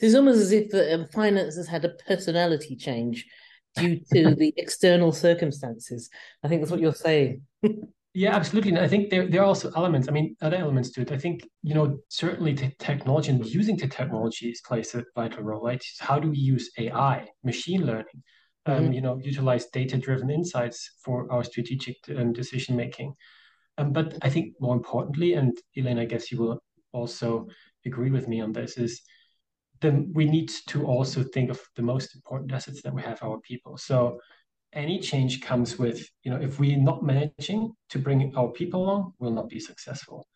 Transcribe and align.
it's 0.00 0.14
almost 0.14 0.40
as 0.40 0.52
if 0.52 0.74
uh, 0.74 1.04
finance 1.12 1.56
has 1.56 1.68
had 1.68 1.84
a 1.84 1.90
personality 2.06 2.76
change 2.76 3.26
due 3.76 4.00
to 4.12 4.34
the 4.38 4.52
external 4.56 5.12
circumstances. 5.12 6.10
I 6.42 6.48
think 6.48 6.60
that's 6.60 6.70
what 6.70 6.80
you're 6.80 6.92
saying. 6.92 7.42
Yeah, 8.16 8.36
absolutely. 8.36 8.70
And 8.70 8.78
I 8.78 8.86
think 8.86 9.10
there, 9.10 9.26
there 9.26 9.42
are 9.42 9.46
also 9.46 9.72
elements, 9.74 10.08
I 10.08 10.12
mean, 10.12 10.36
other 10.40 10.56
elements 10.56 10.90
to 10.92 11.00
it. 11.00 11.10
I 11.10 11.18
think, 11.18 11.48
you 11.64 11.74
know, 11.74 11.98
certainly 12.08 12.54
technology 12.78 13.32
and 13.32 13.44
using 13.44 13.76
the 13.76 13.88
technologies 13.88 14.62
plays 14.64 14.94
a 14.94 15.04
vital 15.16 15.42
role, 15.42 15.60
right? 15.60 15.84
How 15.98 16.20
do 16.20 16.30
we 16.30 16.38
use 16.38 16.70
AI, 16.78 17.26
machine 17.42 17.84
learning, 17.84 18.22
um, 18.66 18.84
mm-hmm. 18.84 18.92
you 18.92 19.00
know, 19.00 19.18
utilize 19.20 19.66
data-driven 19.66 20.30
insights 20.30 20.92
for 21.04 21.30
our 21.32 21.42
strategic 21.42 21.96
um, 22.16 22.32
decision 22.32 22.76
making? 22.76 23.14
Um, 23.78 23.92
but 23.92 24.16
I 24.22 24.30
think 24.30 24.54
more 24.60 24.76
importantly, 24.76 25.34
and 25.34 25.58
Elaine, 25.76 25.98
I 25.98 26.04
guess 26.04 26.30
you 26.30 26.38
will 26.38 26.62
also 26.92 27.48
agree 27.84 28.12
with 28.12 28.28
me 28.28 28.40
on 28.40 28.52
this, 28.52 28.78
is 28.78 29.02
then 29.84 30.10
we 30.14 30.24
need 30.24 30.50
to 30.68 30.86
also 30.86 31.22
think 31.22 31.50
of 31.50 31.60
the 31.76 31.82
most 31.82 32.14
important 32.14 32.50
assets 32.52 32.80
that 32.82 32.94
we 32.94 33.02
have, 33.02 33.22
our 33.22 33.38
people. 33.40 33.76
So 33.76 34.18
any 34.72 34.98
change 34.98 35.42
comes 35.42 35.78
with, 35.78 36.08
you 36.22 36.30
know, 36.30 36.40
if 36.40 36.58
we're 36.58 36.78
not 36.78 37.02
managing 37.02 37.72
to 37.90 37.98
bring 37.98 38.34
our 38.34 38.48
people 38.48 38.82
along, 38.82 39.12
we'll 39.18 39.30
not 39.30 39.50
be 39.50 39.60
successful. 39.60 40.26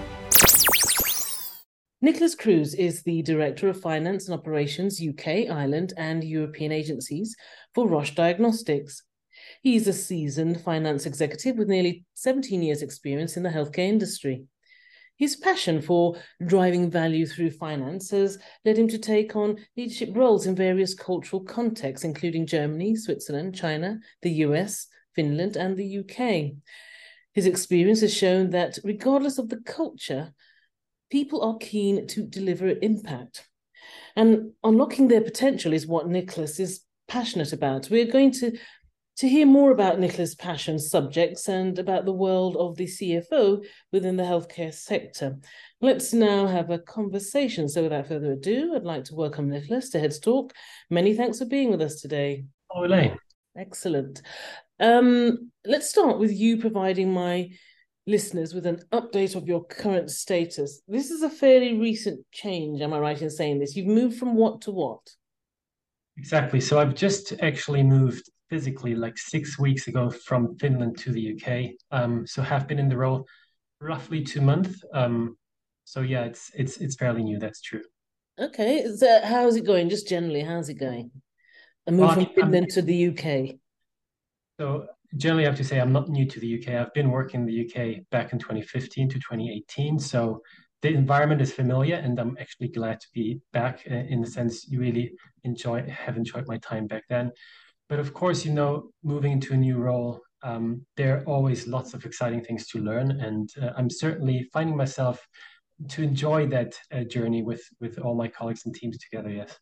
Niklas 2.01 2.39
Kruse 2.39 2.73
is 2.73 3.03
the 3.03 3.21
Director 3.23 3.67
of 3.69 3.81
Finance 3.81 4.29
and 4.29 4.39
Operations 4.39 5.03
UK, 5.03 5.51
Ireland, 5.51 5.93
and 5.97 6.23
European 6.23 6.71
agencies 6.71 7.35
for 7.75 7.89
Roche 7.89 8.15
Diagnostics. 8.15 9.03
He's 9.61 9.89
a 9.89 9.93
seasoned 9.93 10.61
finance 10.61 11.05
executive 11.05 11.57
with 11.57 11.67
nearly 11.67 12.05
17 12.15 12.63
years' 12.63 12.81
experience 12.81 13.37
in 13.37 13.43
the 13.43 13.51
healthcare 13.51 13.89
industry. 13.89 14.45
His 15.17 15.35
passion 15.35 15.83
for 15.83 16.17
driving 16.47 16.93
value 16.93 17.27
through 17.27 17.51
finance 17.51 18.09
has 18.11 18.39
led 18.65 18.79
him 18.79 18.87
to 18.87 18.99
take 18.99 19.35
on 19.35 19.57
leadership 19.77 20.11
roles 20.15 20.47
in 20.47 20.55
various 20.55 20.95
cultural 20.95 21.43
contexts, 21.43 22.05
including 22.05 22.47
Germany, 22.47 22.95
Switzerland, 22.95 23.57
China, 23.57 23.99
the 24.23 24.31
US, 24.31 24.87
Finland, 25.17 25.57
and 25.57 25.77
the 25.77 25.99
UK. 25.99 26.55
His 27.37 27.45
experience 27.45 28.01
has 28.01 28.17
shown 28.17 28.49
that, 28.51 28.79
regardless 28.83 29.37
of 29.37 29.51
the 29.51 29.59
culture, 29.59 30.33
people 31.11 31.43
are 31.43 31.59
keen 31.59 32.07
to 32.09 32.23
deliver 32.23 32.69
impact. 32.81 33.47
And 34.17 34.53
unlocking 34.65 35.09
their 35.09 35.21
potential 35.21 35.75
is 35.75 35.87
what 35.87 36.09
Niklas 36.09 36.59
is 36.59 36.81
passionate 37.09 37.53
about. 37.53 37.91
We're 37.91 38.11
going 38.11 38.33
to 38.33 38.57
to 39.19 39.29
hear 39.29 39.47
more 39.47 39.71
about 39.71 39.99
Niklas 39.99 40.37
passion 40.37 40.79
subjects 40.79 41.49
and 41.49 41.79
about 41.79 42.05
the 42.07 42.13
world 42.13 42.57
of 42.57 42.77
the 42.77 42.85
CFO 42.85 43.65
within 43.91 44.17
the 44.17 44.23
healthcare 44.23 44.75
sector, 44.75 45.37
let's 45.81 46.13
now 46.13 46.47
have 46.47 46.71
a 46.71 46.79
conversation. 46.79 47.67
So, 47.67 47.83
without 47.83 48.09
further 48.09 48.33
ado, 48.33 48.75
I'd 48.75 48.85
like 48.85 49.05
to 49.05 49.15
welcome 49.15 49.49
Niklas 49.49 49.91
to 49.93 50.01
Heads 50.01 50.19
Talk. 50.19 50.53
Many 50.91 51.15
thanks 51.15 51.39
for 51.39 51.47
being 51.47 51.71
with 51.71 51.81
us 51.81 52.01
today. 52.01 52.45
Oh, 52.71 52.85
Elaine. 52.85 53.17
Excellent. 53.57 54.21
Um, 54.79 55.51
let's 55.65 55.89
start 55.89 56.19
with 56.19 56.33
you 56.33 56.59
providing 56.59 57.13
my 57.13 57.51
listeners 58.07 58.55
with 58.55 58.67
an 58.67 58.81
update 58.93 59.35
of 59.35 59.49
your 59.49 59.65
current 59.65 60.11
status. 60.11 60.83
This 60.87 61.11
is 61.11 61.23
a 61.23 61.31
fairly 61.31 61.79
recent 61.79 62.25
change, 62.33 62.81
am 62.81 62.93
I 62.93 62.99
right 62.99 63.21
in 63.21 63.31
saying 63.31 63.59
this? 63.59 63.75
You've 63.75 63.87
moved 63.87 64.19
from 64.19 64.35
what 64.35 64.61
to 64.63 64.71
what? 64.71 65.01
Exactly. 66.17 66.61
So 66.61 66.79
I've 66.79 66.95
just 66.95 67.33
actually 67.43 67.83
moved 67.83 68.31
physically 68.49 68.95
like 68.95 69.19
six 69.19 69.59
weeks 69.59 69.89
ago 69.89 70.11
from 70.11 70.57
Finland 70.57 70.99
to 70.99 71.13
the 71.13 71.35
UK. 71.35 71.73
Um, 71.91 72.27
so 72.27 72.43
have 72.43 72.69
been 72.69 72.79
in 72.79 72.89
the 72.89 72.97
role 72.97 73.27
roughly 73.81 74.23
two 74.23 74.41
months. 74.41 74.83
Um, 74.95 75.37
so 75.85 76.01
yeah, 76.01 76.25
it's 76.25 76.51
it's 76.55 76.79
it's 76.79 76.97
fairly 76.97 77.23
new. 77.23 77.39
That's 77.39 77.61
true. 77.61 77.83
Okay. 78.39 78.87
So 78.97 79.21
how's 79.23 79.57
it 79.57 79.67
going? 79.67 79.89
Just 79.89 80.09
generally, 80.09 80.43
how's 80.43 80.69
it 80.69 80.75
going? 80.75 81.11
A 81.87 81.93
move 81.93 82.01
well, 82.01 82.15
from 82.15 82.27
Finland 82.27 82.67
I'm, 82.71 82.75
to 82.75 82.83
the 82.83 83.09
UK. 83.09 83.57
So 84.59 84.87
generally, 85.17 85.45
I 85.45 85.51
have 85.51 85.59
to 85.59 85.65
say 85.65 85.81
I'm 85.81 85.93
not 85.93 86.09
new 86.09 86.27
to 86.27 86.41
the 86.41 86.59
UK. 86.59 86.75
I've 86.75 86.95
been 86.95 87.11
working 87.11 87.41
in 87.41 87.47
the 87.47 87.67
UK 87.67 88.09
back 88.11 88.33
in 88.33 88.39
2015 88.39 89.09
to 89.11 89.15
2018. 89.17 89.99
So 89.99 90.43
the 90.83 90.89
environment 90.89 91.41
is 91.41 91.53
familiar, 91.53 91.97
and 91.97 92.19
I'm 92.19 92.37
actually 92.41 92.69
glad 92.69 93.01
to 93.01 93.07
be 93.13 93.41
back. 93.53 93.83
Uh, 93.91 93.95
in 93.95 94.21
the 94.21 94.27
sense, 94.27 94.69
you 94.69 94.81
really 94.81 95.13
enjoy 95.45 95.83
have 95.83 96.17
enjoyed 96.17 96.47
my 96.47 96.59
time 96.59 96.87
back 96.87 97.05
then. 97.09 97.33
But 97.89 97.99
of 97.99 98.13
course, 98.13 98.45
you 98.45 98.53
know, 98.53 98.91
moving 99.03 99.33
into 99.33 99.55
a 99.55 99.57
new 99.57 99.79
role, 99.79 100.21
um, 100.43 100.85
there 100.97 101.19
are 101.19 101.25
always 101.25 101.67
lots 101.67 101.95
of 101.95 102.05
exciting 102.05 102.43
things 102.43 102.67
to 102.69 102.79
learn, 102.79 103.11
and 103.11 103.49
uh, 103.61 103.71
I'm 103.77 103.91
certainly 103.91 104.49
finding 104.53 104.77
myself 104.77 105.27
to 105.89 106.03
enjoy 106.03 106.47
that 106.49 106.75
uh, 106.93 107.05
journey 107.05 107.43
with 107.43 107.63
with 107.81 107.99
all 107.99 108.15
my 108.15 108.29
colleagues 108.29 108.67
and 108.67 108.75
teams 108.75 108.99
together. 108.99 109.31
Yes. 109.31 109.59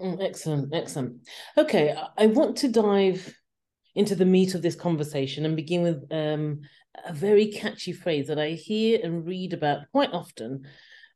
Mm, 0.00 0.22
excellent, 0.22 0.74
excellent. 0.74 1.28
Okay, 1.56 1.96
I 2.16 2.26
want 2.26 2.56
to 2.58 2.68
dive 2.68 3.34
into 3.98 4.14
the 4.14 4.24
meat 4.24 4.54
of 4.54 4.62
this 4.62 4.76
conversation 4.76 5.44
and 5.44 5.56
begin 5.56 5.82
with 5.82 6.06
um, 6.12 6.60
a 7.04 7.12
very 7.12 7.48
catchy 7.48 7.92
phrase 7.92 8.28
that 8.28 8.38
I 8.38 8.50
hear 8.50 9.00
and 9.02 9.26
read 9.26 9.52
about 9.52 9.90
quite 9.90 10.12
often, 10.12 10.68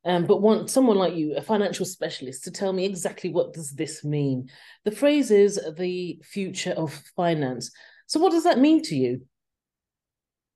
um, 0.05 0.27
but 0.27 0.43
want 0.43 0.69
someone 0.69 0.97
like 0.97 1.15
you, 1.15 1.37
a 1.37 1.43
financial 1.43 1.87
specialist, 1.87 2.43
to 2.43 2.51
tell 2.51 2.73
me 2.73 2.85
exactly 2.85 3.31
what 3.31 3.53
does 3.53 3.71
this 3.71 4.03
mean. 4.03 4.51
The 4.85 4.91
phrase 4.91 5.31
is 5.31 5.61
the 5.77 6.21
future 6.25 6.73
of 6.73 6.93
finance. 7.15 7.71
So, 8.09 8.19
what 8.19 8.33
does 8.33 8.43
that 8.43 8.59
mean 8.59 8.83
to 8.83 8.97
you? 8.97 9.23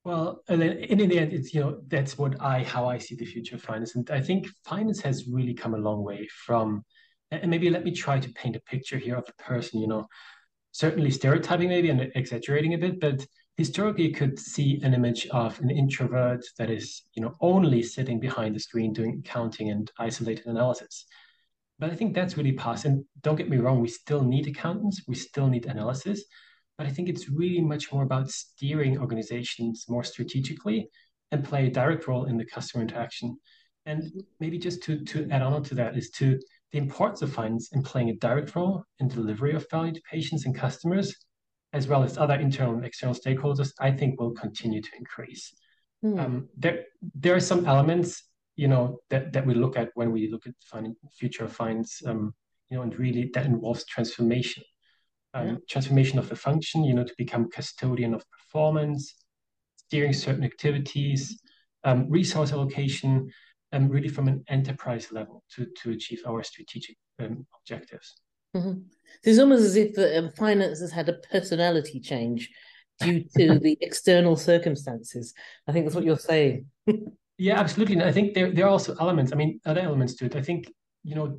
Well, 0.03 0.43
and 0.49 0.65
in 0.65 1.09
the 1.09 1.19
end, 1.21 1.33
it's 1.33 1.55
you 1.55 1.61
know 1.61 1.81
that's 1.87 2.19
what 2.19 2.43
I 2.43 2.65
how 2.65 2.89
I 2.89 2.99
see 2.99 3.15
the 3.15 3.25
future 3.25 3.55
of 3.55 3.63
finance, 3.63 3.95
and 3.95 4.11
I 4.11 4.21
think 4.21 4.49
finance 4.65 5.01
has 5.03 5.29
really 5.29 5.55
come 5.55 5.75
a 5.75 5.79
long 5.79 6.03
way 6.03 6.29
from. 6.45 6.85
And 7.33 7.51
maybe 7.51 7.71
let 7.71 7.83
me 7.85 7.91
try 7.91 8.21
to 8.21 8.33
paint 8.35 8.55
a 8.55 8.61
picture 8.61 8.99
here 8.99 9.17
of 9.17 9.29
a 9.29 9.43
person, 9.43 9.81
you 9.81 9.89
know, 9.89 10.07
certainly 10.77 11.11
stereotyping 11.11 11.69
maybe 11.69 11.91
and 11.91 12.13
exaggerating 12.15 12.75
a 12.75 12.79
bit, 12.79 13.01
but 13.01 13.27
historically 13.57 14.07
you 14.09 14.13
could 14.13 14.39
see 14.39 14.81
an 14.83 14.93
image 14.95 15.27
of 15.29 15.59
an 15.61 15.71
introvert 15.71 16.45
that 16.59 16.71
is 16.71 17.03
you 17.15 17.23
know 17.23 17.35
only 17.41 17.83
sitting 17.83 18.21
behind 18.21 18.55
the 18.55 18.61
screen 18.61 18.93
doing 18.93 19.23
accounting 19.25 19.71
and 19.71 19.91
isolated 19.99 20.45
analysis 20.47 21.07
but 21.79 21.89
i 21.91 21.95
think 21.95 22.13
that's 22.13 22.37
really 22.37 22.53
past 22.53 22.85
and 22.85 23.03
don't 23.23 23.37
get 23.37 23.49
me 23.49 23.57
wrong 23.57 23.81
we 23.81 23.89
still 23.89 24.23
need 24.23 24.47
accountants 24.47 25.01
we 25.09 25.15
still 25.15 25.49
need 25.49 25.65
analysis 25.65 26.23
but 26.77 26.87
i 26.87 26.91
think 26.91 27.09
it's 27.09 27.31
really 27.31 27.63
much 27.63 27.91
more 27.91 28.03
about 28.03 28.29
steering 28.29 28.99
organizations 28.99 29.87
more 29.89 30.05
strategically 30.05 30.91
and 31.33 31.45
play 31.45 31.67
a 31.67 31.71
direct 31.71 32.07
role 32.07 32.25
in 32.25 32.37
the 32.37 32.45
customer 32.45 32.83
interaction. 32.83 33.39
And 33.85 34.11
maybe 34.41 34.59
just 34.59 34.83
to, 34.85 35.05
to 35.05 35.29
add 35.31 35.43
on 35.43 35.63
to 35.65 35.75
that 35.77 35.97
is 35.97 36.11
to 36.11 36.39
the 36.77 36.83
importance 36.83 37.23
of 37.23 37.33
finance 37.33 37.71
in 37.73 37.83
playing 37.83 38.11
a 38.11 38.17
direct 38.17 38.55
role 38.55 38.85
in 38.99 39.09
delivery 39.09 39.55
of 39.55 39.65
value 39.71 39.95
to 39.95 40.01
patients 40.13 40.45
and 40.45 40.55
customers, 40.55 41.17
as 41.73 41.89
well 41.89 42.03
as 42.03 42.19
other 42.19 42.35
internal 42.35 42.75
and 42.75 42.85
external 42.85 43.15
stakeholders, 43.15 43.73
I 43.81 43.91
think 43.91 44.21
will 44.21 44.33
continue 44.33 44.83
to 44.83 44.91
increase. 44.99 45.55
Mm. 46.05 46.21
Um, 46.21 46.49
there, 46.55 46.85
there 47.15 47.35
are 47.35 47.41
some 47.41 47.65
elements, 47.65 48.25
you 48.57 48.69
know, 48.69 48.99
that, 49.09 49.33
that 49.33 49.47
we 49.47 49.55
look 49.55 49.79
at 49.79 49.89
when 49.95 50.13
we 50.13 50.29
look 50.31 50.47
at 50.47 50.53
future 51.19 51.45
of 51.45 51.53
finance, 51.53 52.03
um, 52.05 52.35
you 52.69 52.77
know, 52.77 52.83
and 52.83 52.99
really 52.99 53.31
that 53.33 53.47
involves 53.47 53.87
transformation, 53.87 54.63
um, 55.33 55.47
yeah. 55.47 55.57
transformation 55.71 56.19
of 56.19 56.29
the 56.29 56.37
function, 56.37 56.85
you 56.85 56.93
know, 56.93 57.05
to 57.05 57.15
become 57.17 57.49
custodian 57.49 58.13
of 58.13 58.23
performance, 58.31 59.15
steering 59.87 60.13
certain 60.13 60.45
activities, 60.45 61.41
um, 61.85 62.11
resource 62.11 62.53
allocation, 62.53 63.31
um, 63.73 63.89
really 63.89 64.09
from 64.09 64.29
an 64.29 64.45
enterprise 64.49 65.13
level 65.13 65.43
to, 65.55 65.67
to 65.83 65.91
achieve 65.91 66.23
our 66.27 66.43
strategic 66.43 66.97
um, 67.21 67.47
objectives. 67.61 68.17
Mm-hmm. 68.57 68.73
So 69.23 69.31
it's 69.31 69.39
almost 69.39 69.65
as 69.65 69.77
if 69.77 69.95
the 69.95 70.19
um, 70.19 70.31
finance 70.37 70.81
has 70.81 70.93
had 70.93 71.09
a 71.09 71.15
personality 71.31 72.01
change 72.01 72.51
due 73.01 73.25
to 73.37 73.59
the 73.63 73.77
external 73.81 74.37
circumstances. 74.37 75.35
I 75.67 75.73
think 75.73 75.85
that's 75.85 75.95
what 75.95 76.05
you're 76.05 76.19
saying. 76.19 76.67
yeah, 77.39 77.59
absolutely. 77.59 77.95
And 77.95 78.05
I 78.05 78.13
think 78.13 78.35
there, 78.35 78.53
there 78.53 78.67
are 78.67 78.71
also 78.71 78.97
elements, 79.01 79.33
I 79.33 79.37
mean, 79.37 79.61
other 79.67 79.81
elements 79.81 80.15
to 80.17 80.27
it. 80.27 80.37
I 80.37 80.43
think, 80.43 80.73
you 81.05 81.15
know, 81.15 81.39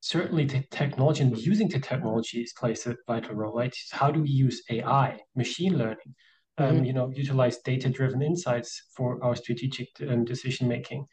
certainly 0.00 0.44
the 0.44 0.64
technology 0.70 1.22
and 1.22 1.36
using 1.38 1.68
the 1.68 1.78
technologies 1.78 2.52
plays 2.58 2.86
a 2.86 2.96
vital 3.06 3.34
role, 3.34 3.54
right? 3.54 3.74
How 3.90 4.10
do 4.10 4.22
we 4.22 4.30
use 4.30 4.62
AI, 4.70 5.18
machine 5.36 5.76
learning, 5.76 6.14
um, 6.58 6.76
mm-hmm. 6.76 6.84
you 6.84 6.92
know, 6.92 7.10
utilize 7.14 7.58
data-driven 7.58 8.22
insights 8.22 8.88
for 8.96 9.22
our 9.22 9.36
strategic 9.36 9.88
um, 10.08 10.24
decision 10.24 10.66
making? 10.66 11.06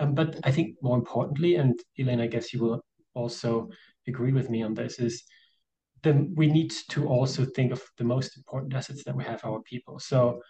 Um, 0.00 0.14
but 0.14 0.38
I 0.44 0.50
think 0.50 0.76
more 0.82 0.96
importantly, 0.96 1.56
and 1.56 1.78
Elaine, 1.98 2.20
I 2.20 2.26
guess 2.26 2.52
you 2.52 2.60
will 2.60 2.80
also 3.14 3.68
agree 4.08 4.32
with 4.32 4.50
me 4.50 4.62
on 4.62 4.74
this, 4.74 4.98
is 4.98 5.22
then 6.02 6.32
we 6.36 6.48
need 6.48 6.72
to 6.90 7.06
also 7.06 7.44
think 7.44 7.72
of 7.72 7.82
the 7.98 8.04
most 8.04 8.36
important 8.36 8.74
assets 8.74 9.04
that 9.04 9.14
we 9.14 9.24
have, 9.24 9.44
our 9.44 9.60
people. 9.60 9.98
So 10.00 10.40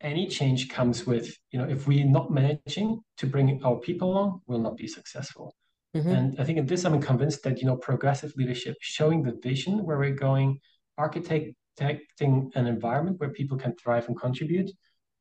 any 0.00 0.28
change 0.28 0.68
comes 0.68 1.06
with, 1.06 1.34
you 1.50 1.58
know, 1.58 1.68
if 1.68 1.86
we're 1.88 2.04
not 2.04 2.30
managing 2.30 3.00
to 3.16 3.26
bring 3.26 3.60
our 3.64 3.76
people 3.76 4.12
along, 4.12 4.40
we'll 4.46 4.60
not 4.60 4.76
be 4.76 4.86
successful. 4.86 5.54
Mm-hmm. 5.96 6.10
And 6.10 6.40
I 6.40 6.44
think 6.44 6.58
in 6.58 6.66
this, 6.66 6.84
I'm 6.84 7.00
convinced 7.00 7.42
that, 7.44 7.60
you 7.60 7.66
know, 7.66 7.76
progressive 7.76 8.34
leadership, 8.36 8.76
showing 8.80 9.22
the 9.22 9.38
vision 9.42 9.84
where 9.84 9.98
we're 9.98 10.10
going, 10.10 10.60
architecting 11.00 11.54
an 11.80 12.66
environment 12.66 13.18
where 13.18 13.30
people 13.30 13.56
can 13.56 13.74
thrive 13.76 14.06
and 14.08 14.20
contribute, 14.20 14.70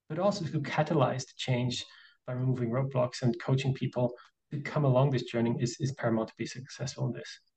but 0.10 0.20
also 0.20 0.44
to 0.46 0.62
catalyze 0.62 1.26
the 1.26 1.34
change 1.38 1.86
by 2.28 2.34
removing 2.34 2.70
roadblocks 2.70 3.22
and 3.22 3.40
coaching 3.42 3.74
people 3.74 4.14
to 4.52 4.60
come 4.60 4.86
along 4.86 5.10
this 5.10 5.24
journey 5.24 5.56
is, 5.60 5.78
is 5.80 5.94
paramount 5.94 6.28
to 6.28 6.36
be 6.38 6.46
successful 6.46 7.08
in 7.08 7.14
this. 7.14 7.40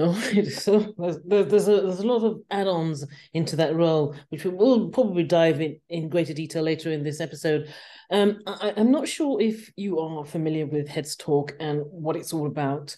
Oh, 0.00 0.14
so 0.48 0.94
there's, 0.96 1.18
there's 1.24 1.66
a 1.66 1.80
there's 1.80 1.98
a 1.98 2.06
lot 2.06 2.22
of 2.22 2.40
add-ons 2.52 3.04
into 3.34 3.56
that 3.56 3.74
role, 3.74 4.14
which 4.28 4.44
we 4.44 4.50
will 4.50 4.90
probably 4.90 5.24
dive 5.24 5.60
in 5.60 5.80
in 5.88 6.08
greater 6.08 6.32
detail 6.32 6.62
later 6.62 6.92
in 6.92 7.02
this 7.02 7.20
episode. 7.20 7.68
Um, 8.12 8.38
I, 8.46 8.74
am 8.76 8.92
not 8.92 9.08
sure 9.08 9.40
if 9.40 9.72
you 9.74 9.98
are 9.98 10.24
familiar 10.24 10.66
with 10.66 10.86
Heads 10.86 11.16
Talk 11.16 11.56
and 11.58 11.82
what 11.90 12.14
it's 12.14 12.32
all 12.32 12.46
about, 12.46 12.96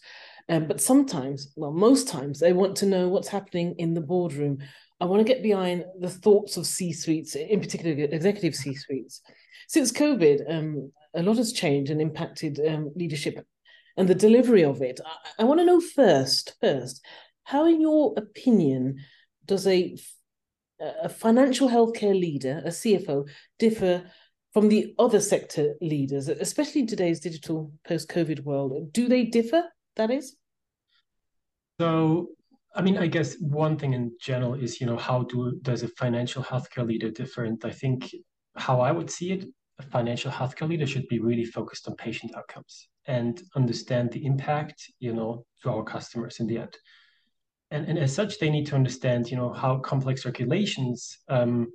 um, 0.51 0.67
but 0.67 0.81
sometimes, 0.81 1.53
well, 1.55 1.71
most 1.71 2.09
times, 2.09 2.41
they 2.41 2.53
want 2.53 2.77
to 2.79 2.87
know 2.87 3.09
what's 3.09 3.29
happening 3.29 3.77
in 3.79 3.95
the 3.95 4.01
boardroom. 4.01 4.59
I 5.01 5.05
want 5.05 5.25
to 5.25 5.33
get 5.33 5.45
behind 5.45 5.85
the 6.01 6.11
thoughts 6.11 6.57
of 6.57 6.67
C-suites, 6.67 7.37
in 7.37 7.61
particular 7.61 7.93
executive 8.11 8.57
C-suites. 8.57 9.23
Since 9.69 9.93
COVID, 9.93 10.53
um, 10.53 10.93
a 11.15 11.23
lot 11.23 11.37
has 11.37 11.53
changed 11.53 11.93
and 11.93 12.01
impacted 12.01 12.61
um, 12.67 12.91
leadership 12.97 13.47
and 13.97 14.09
the 14.09 14.15
delivery 14.15 14.65
of 14.65 14.83
it. 14.83 15.01
I, 15.07 15.43
I 15.43 15.45
want 15.45 15.61
to 15.61 15.65
know 15.67 15.81
first, 15.81 16.57
first, 16.61 17.01
how, 17.45 17.67
in 17.67 17.81
your 17.81 18.15
opinion, 18.17 18.99
does 19.47 19.67
a 19.67 19.97
a 21.03 21.11
financial 21.11 21.69
healthcare 21.69 22.19
leader, 22.19 22.63
a 22.65 22.71
CFO, 22.71 23.29
differ 23.59 24.03
from 24.53 24.69
the 24.69 24.95
other 24.99 25.21
sector 25.21 25.75
leaders, 25.81 26.29
especially 26.29 26.81
in 26.81 26.87
today's 26.87 27.21
digital 27.21 27.71
post-COVID 27.87 28.45
world? 28.45 28.93
Do 28.93 29.07
they 29.07 29.25
differ? 29.25 29.65
That 29.97 30.11
is. 30.11 30.37
So, 31.81 32.29
I 32.75 32.83
mean, 32.83 32.99
I 32.99 33.07
guess 33.07 33.37
one 33.41 33.79
thing 33.79 33.95
in 33.95 34.13
general 34.21 34.53
is, 34.53 34.83
you 34.83 34.87
know, 34.87 34.99
how 34.99 35.23
do 35.23 35.59
does 35.63 35.83
a 35.83 35.89
financial 35.89 36.43
healthcare 36.43 36.87
leader 36.87 37.11
different? 37.11 37.65
I 37.65 37.71
think 37.71 38.15
how 38.55 38.83
I 38.83 38.93
would 38.93 39.11
see 39.11 39.33
it 39.33 39.47
a 39.79 39.83
financial 39.83 40.31
healthcare 40.31 40.69
leader 40.69 40.87
should 40.87 41.09
be 41.09 41.21
really 41.21 41.47
focused 41.47 41.89
on 41.89 41.97
patient 41.97 42.37
outcomes 42.37 42.91
and 43.07 43.43
understand 43.57 44.13
the 44.13 44.27
impact, 44.27 44.93
you 44.99 45.15
know, 45.15 45.47
to 45.63 45.71
our 45.71 45.83
customers 45.83 46.39
in 46.39 46.47
the 46.47 46.59
end. 46.59 46.77
And, 47.71 47.87
and 47.89 47.99
as 47.99 48.15
such, 48.15 48.39
they 48.39 48.51
need 48.51 48.67
to 48.67 48.75
understand, 48.75 49.31
you 49.31 49.39
know, 49.39 49.51
how 49.51 49.79
complex 49.79 50.27
regulations 50.27 51.17
um, 51.29 51.69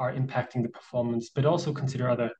are 0.00 0.12
impacting 0.12 0.64
the 0.64 0.70
performance, 0.70 1.30
but 1.32 1.46
also 1.46 1.72
consider 1.72 2.10
other 2.10 2.30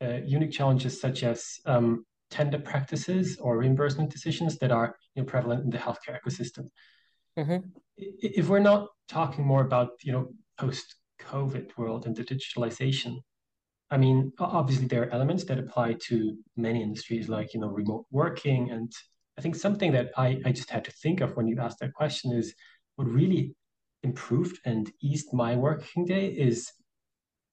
uh, 0.00 0.20
unique 0.24 0.52
challenges 0.52 1.00
such 1.00 1.24
as 1.24 1.56
um, 1.66 2.04
tender 2.30 2.58
practices 2.58 3.38
or 3.40 3.58
reimbursement 3.58 4.10
decisions 4.10 4.58
that 4.58 4.70
are 4.70 4.96
you 5.14 5.22
know, 5.22 5.26
prevalent 5.26 5.64
in 5.64 5.70
the 5.70 5.78
healthcare 5.78 6.18
ecosystem. 6.24 6.68
Mm-hmm. 7.38 7.68
If 7.96 8.48
we're 8.48 8.60
not 8.60 8.88
talking 9.08 9.44
more 9.44 9.62
about, 9.62 9.90
you 10.02 10.12
know, 10.12 10.28
post-COVID 10.58 11.76
world 11.76 12.06
and 12.06 12.16
the 12.16 12.24
digitalization, 12.24 13.16
I 13.90 13.96
mean, 13.96 14.32
obviously 14.38 14.86
there 14.86 15.02
are 15.02 15.10
elements 15.10 15.44
that 15.44 15.58
apply 15.58 15.96
to 16.08 16.36
many 16.56 16.82
industries, 16.82 17.28
like 17.28 17.52
you 17.54 17.60
know, 17.60 17.68
remote 17.68 18.06
working, 18.10 18.70
and 18.70 18.92
I 19.36 19.42
think 19.42 19.56
something 19.56 19.92
that 19.92 20.10
I, 20.16 20.40
I 20.44 20.52
just 20.52 20.70
had 20.70 20.84
to 20.84 20.92
think 20.92 21.20
of 21.20 21.36
when 21.36 21.48
you 21.48 21.58
asked 21.58 21.80
that 21.80 21.94
question 21.94 22.32
is 22.32 22.54
what 22.96 23.08
really 23.08 23.54
improved 24.02 24.60
and 24.64 24.90
eased 25.02 25.32
my 25.32 25.56
working 25.56 26.04
day 26.04 26.26
is 26.26 26.70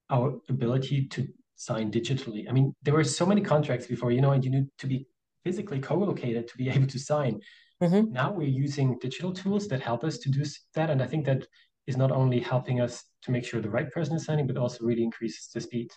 our 0.09 0.39
ability 0.49 1.07
to 1.07 1.27
sign 1.57 1.91
digitally. 1.91 2.47
I 2.47 2.53
mean, 2.53 2.73
there 2.83 2.93
were 2.93 3.03
so 3.03 3.25
many 3.25 3.41
contracts 3.41 3.87
before, 3.87 4.11
you 4.11 4.21
know, 4.21 4.31
and 4.31 4.45
you 4.45 4.51
need 4.51 4.67
to 4.77 4.87
be 4.87 5.07
physically 5.43 5.79
co-located 5.79 6.47
to 6.47 6.57
be 6.57 6.69
able 6.75 6.87
to 6.87 6.99
sign. 6.99 7.41
Mm-hmm. 7.83 8.11
Now 8.11 8.31
we're 8.31 8.47
using 8.47 8.97
digital 8.99 9.33
tools 9.33 9.67
that 9.67 9.81
help 9.81 10.03
us 10.03 10.17
to 10.19 10.29
do 10.31 10.43
that, 10.73 10.89
and 10.89 11.01
I 11.01 11.07
think 11.07 11.25
that 11.25 11.45
is 11.85 11.97
not 11.97 12.11
only 12.11 12.39
helping 12.39 12.81
us 12.81 13.03
to 13.23 13.31
make 13.31 13.45
sure 13.45 13.61
the 13.61 13.69
right 13.69 13.91
person 13.91 14.15
is 14.15 14.25
signing, 14.25 14.47
but 14.47 14.57
also 14.57 14.83
really 14.83 15.03
increases 15.03 15.49
the 15.53 15.61
speed. 15.61 15.91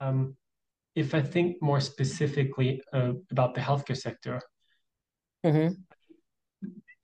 Um, 0.00 0.36
if 0.94 1.14
I 1.14 1.20
think 1.20 1.60
more 1.60 1.80
specifically 1.80 2.82
uh, 2.92 3.12
about 3.30 3.54
the 3.54 3.60
healthcare 3.60 3.96
sector, 3.96 4.40
mm-hmm. 5.44 5.74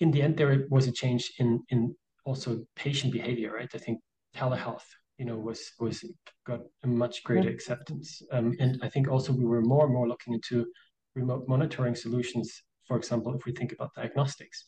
in 0.01 0.11
the 0.11 0.23
end, 0.23 0.37
there 0.37 0.67
was 0.71 0.87
a 0.87 0.93
change 0.93 1.33
in 1.39 1.63
in 1.69 1.95
also 2.25 2.65
patient 2.77 3.13
behavior, 3.13 3.53
right? 3.53 3.71
I 3.75 3.79
think 3.79 4.01
telehealth, 4.35 4.89
you 5.23 5.29
know, 5.29 5.37
was 5.37 5.71
was 5.79 6.05
got 6.45 6.63
a 6.83 6.89
much 6.89 7.23
greater 7.23 7.43
mm-hmm. 7.43 7.55
acceptance, 7.55 8.23
um, 8.33 8.57
and 8.59 8.81
I 8.83 8.89
think 8.89 9.07
also 9.07 9.33
we 9.33 9.45
were 9.45 9.61
more 9.61 9.85
and 9.85 9.95
more 9.95 10.09
looking 10.09 10.35
into 10.35 10.67
remote 11.15 11.45
monitoring 11.47 11.95
solutions. 11.95 12.65
For 12.89 12.97
example, 12.97 13.33
if 13.33 13.45
we 13.45 13.53
think 13.53 13.71
about 13.71 13.95
diagnostics, 13.95 14.65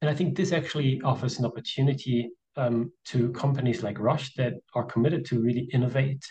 and 0.00 0.08
I 0.08 0.14
think 0.14 0.36
this 0.36 0.52
actually 0.52 1.00
offers 1.02 1.40
an 1.40 1.46
opportunity 1.46 2.30
um, 2.56 2.92
to 3.06 3.32
companies 3.32 3.82
like 3.82 3.98
Roche 3.98 4.32
that 4.36 4.54
are 4.76 4.84
committed 4.84 5.24
to 5.26 5.40
really 5.40 5.68
innovate 5.72 6.24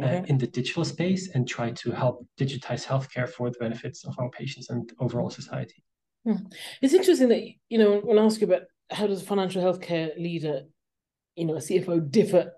mm-hmm. 0.00 0.24
in 0.26 0.38
the 0.38 0.46
digital 0.46 0.84
space 0.84 1.28
and 1.34 1.48
try 1.48 1.72
to 1.72 1.90
help 1.90 2.24
digitize 2.38 2.86
healthcare 2.86 3.28
for 3.28 3.50
the 3.50 3.58
benefits 3.58 4.04
of 4.04 4.14
our 4.20 4.30
patients 4.30 4.70
and 4.70 4.92
overall 5.00 5.30
society. 5.30 5.82
Hmm. 6.24 6.46
It's 6.80 6.94
interesting 6.94 7.30
that 7.30 7.42
you 7.68 7.78
know 7.78 7.98
when 7.98 8.20
I 8.20 8.24
ask 8.24 8.40
you 8.40 8.46
about 8.46 8.62
how 8.92 9.08
does 9.08 9.22
a 9.22 9.26
financial 9.26 9.60
healthcare 9.60 10.16
leader, 10.16 10.62
you 11.34 11.46
know, 11.46 11.56
a 11.56 11.66
CFO 11.68 12.08
differ 12.08 12.52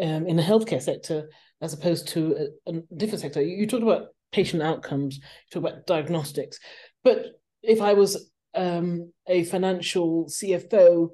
um, 0.00 0.26
in 0.26 0.36
the 0.36 0.42
healthcare 0.42 0.82
sector 0.82 1.28
as 1.60 1.72
opposed 1.72 2.08
to 2.08 2.50
a, 2.66 2.70
a 2.70 2.82
different 2.96 3.20
sector. 3.20 3.42
You, 3.42 3.56
you 3.56 3.66
talked 3.66 3.82
about 3.82 4.08
patient 4.32 4.62
outcomes, 4.62 5.16
you 5.16 5.22
talked 5.60 5.66
about 5.66 5.86
diagnostics, 5.86 6.58
but 7.02 7.40
if 7.62 7.80
I 7.80 7.94
was 7.94 8.30
um, 8.54 9.12
a 9.26 9.44
financial 9.44 10.26
CFO 10.26 11.10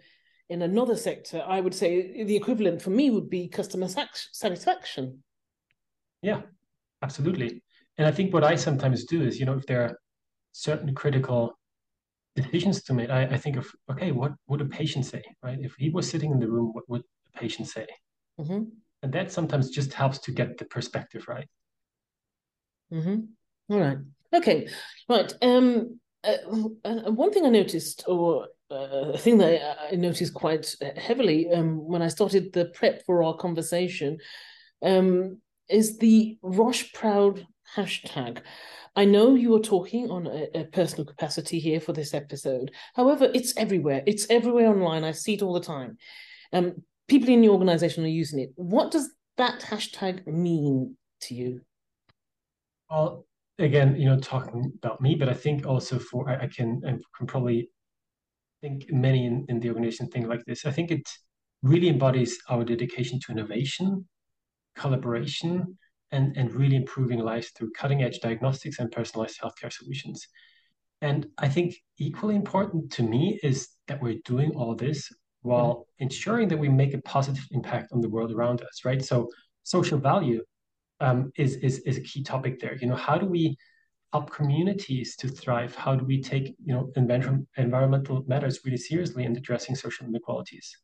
in 0.49 0.63
another 0.63 0.97
sector, 0.97 1.43
I 1.47 1.61
would 1.61 1.75
say 1.75 2.25
the 2.25 2.37
equivalent 2.37 2.83
for 2.83 2.91
me 2.91 3.11
would 3.11 3.31
be 3.31 3.49
customer 3.49 3.89
satisfaction. 3.89 5.23
Yeah, 6.23 6.43
absolutely. 7.03 7.63
And 7.97 8.07
I 8.07 8.11
think 8.11 8.33
what 8.33 8.45
I 8.45 8.57
sometimes 8.57 9.05
do 9.05 9.23
is, 9.23 9.39
you 9.39 9.47
know, 9.47 9.57
if 9.57 9.67
there 9.67 9.83
are 9.83 9.99
certain 10.53 10.95
critical 10.95 11.59
decisions 12.37 12.83
to 12.85 12.95
make, 12.95 13.11
I, 13.11 13.23
I 13.25 13.37
think 13.37 13.57
of, 13.57 13.71
okay, 13.91 14.11
what 14.11 14.33
would 14.49 14.61
a 14.61 14.67
patient 14.67 15.07
say, 15.07 15.23
right? 15.43 15.59
If 15.61 15.75
he 15.79 15.91
was 15.91 16.09
sitting 16.09 16.33
in 16.33 16.41
the 16.41 16.51
room, 16.51 16.71
what 16.73 16.89
would 16.89 17.03
the 17.03 17.39
patient 17.39 17.69
say? 17.69 17.87
Mm-hmm. 18.41 18.63
And 19.03 19.13
that 19.13 19.31
sometimes 19.31 19.71
just 19.71 19.93
helps 19.93 20.19
to 20.21 20.33
get 20.33 20.59
the 20.59 20.65
perspective 20.65 21.29
right. 21.29 21.49
Mm-hmm. 22.93 23.73
All 23.73 23.81
right. 23.81 23.99
Okay. 24.33 24.69
Right. 25.09 25.33
Um. 25.43 26.01
Uh, 26.23 27.11
one 27.11 27.31
thing 27.31 27.45
I 27.45 27.51
noticed, 27.51 28.05
or 28.09 28.49
uh, 28.71 29.13
a 29.13 29.19
thing 29.19 29.37
that 29.39 29.77
I 29.93 29.95
noticed 29.97 30.33
quite 30.33 30.75
heavily 30.97 31.51
um, 31.51 31.87
when 31.87 32.01
I 32.01 32.09
started 32.09 32.51
the 32.53 32.67
prep 32.67 33.05
for 33.05 33.23
our 33.23 33.37
conversation, 33.37 34.17
um, 34.81 35.43
is 35.69 35.99
the 35.99 36.39
Roche 36.41 36.93
Proud 36.95 37.47
hashtag. 37.77 38.39
I 38.97 39.05
know 39.05 39.35
you 39.35 39.55
are 39.57 39.61
talking 39.61 40.11
on 40.11 40.27
a, 40.27 40.47
a, 40.55 40.65
personal 40.65 41.05
capacity 41.05 41.59
here 41.59 41.81
for 41.81 41.93
this 41.93 42.15
episode. 42.15 42.71
However, 42.95 43.31
it's 43.35 43.57
everywhere. 43.57 44.03
It's 44.07 44.27
everywhere 44.31 44.69
online. 44.69 45.03
I 45.03 45.11
see 45.11 45.35
it 45.35 45.43
all 45.43 45.53
the 45.53 45.61
time. 45.61 45.99
Um, 46.53 46.85
people 47.09 47.29
in 47.29 47.43
your 47.43 47.53
organization 47.53 48.05
are 48.05 48.09
using 48.09 48.41
it. 48.41 48.53
What 48.57 48.91
does 48.91 49.11
that 49.37 49.61
hashtag 49.61 50.27
mean 50.27 50.97
to 51.23 51.35
you? 51.35 51.61
Well, 52.91 53.27
again, 53.59 53.97
you 53.97 54.07
know, 54.07 54.19
talking 54.19 54.73
about 54.83 55.01
me, 55.01 55.15
but 55.15 55.29
I 55.29 55.35
think 55.35 55.67
also 55.67 55.99
for 55.99 56.29
I, 56.29 56.45
I 56.45 56.49
can 56.49 56.81
I 56.87 56.91
can 57.17 57.27
probably 57.27 57.71
think 58.61 58.87
many 58.91 59.27
in, 59.27 59.45
in 59.49 59.61
the 59.61 59.69
organization 59.69 60.09
think 60.09 60.27
like 60.27 60.45
this. 60.47 60.65
I 60.65 60.71
think 60.71 60.91
it 60.91 61.09
really 61.63 61.89
embodies 61.89 62.39
our 62.49 62.65
dedication 62.65 63.19
to 63.21 63.33
innovation, 63.33 64.07
collaboration, 64.77 65.79
and, 66.13 66.37
and 66.37 66.55
really 66.55 66.77
improving 66.77 67.19
lives 67.19 67.51
through 67.51 67.73
cutting 67.73 68.03
edge 68.03 68.21
diagnostics 68.21 68.79
and 68.79 68.91
personalized 68.93 69.41
healthcare 69.41 69.73
solutions. 69.73 70.27
And 71.01 71.27
I 71.39 71.49
think 71.49 71.75
equally 71.99 72.37
important 72.37 72.93
to 72.93 73.03
me 73.03 73.39
is 73.43 73.69
that 73.89 74.01
we're 74.01 74.21
doing 74.25 74.53
all 74.55 74.75
this 74.75 75.11
while 75.45 75.75
mm-hmm. 75.75 76.05
ensuring 76.05 76.49
that 76.49 76.59
we 76.59 76.69
make 76.69 76.95
a 76.95 77.03
positive 77.03 77.47
impact 77.53 77.93
on 77.93 78.01
the 78.01 78.09
world 78.09 78.33
around 78.33 78.63
us, 78.63 78.85
right? 78.85 79.05
So 79.05 79.29
social 79.63 79.99
value 79.99 80.43
um, 81.01 81.31
is, 81.37 81.57
is, 81.57 81.81
is 81.81 81.99
a 81.99 82.01
key 82.01 82.23
topic 82.23 82.61
there. 82.61 82.77
You 82.81 82.89
know, 82.89 82.97
how 82.97 83.19
do 83.19 83.27
we 83.27 83.57
help 84.13 84.31
communities 84.31 85.17
to 85.17 85.29
thrive? 85.29 85.75
How 85.75 85.95
do 85.97 86.05
we 86.05 86.23
take, 86.23 86.55
you 86.65 86.73
know, 86.75 86.91
environmental 86.97 88.25
matters 88.27 88.61
really 88.65 88.79
seriously 88.79 89.25
in 89.25 89.37
addressing 89.37 89.77
social 89.77 90.07
inequalities? 90.07 90.77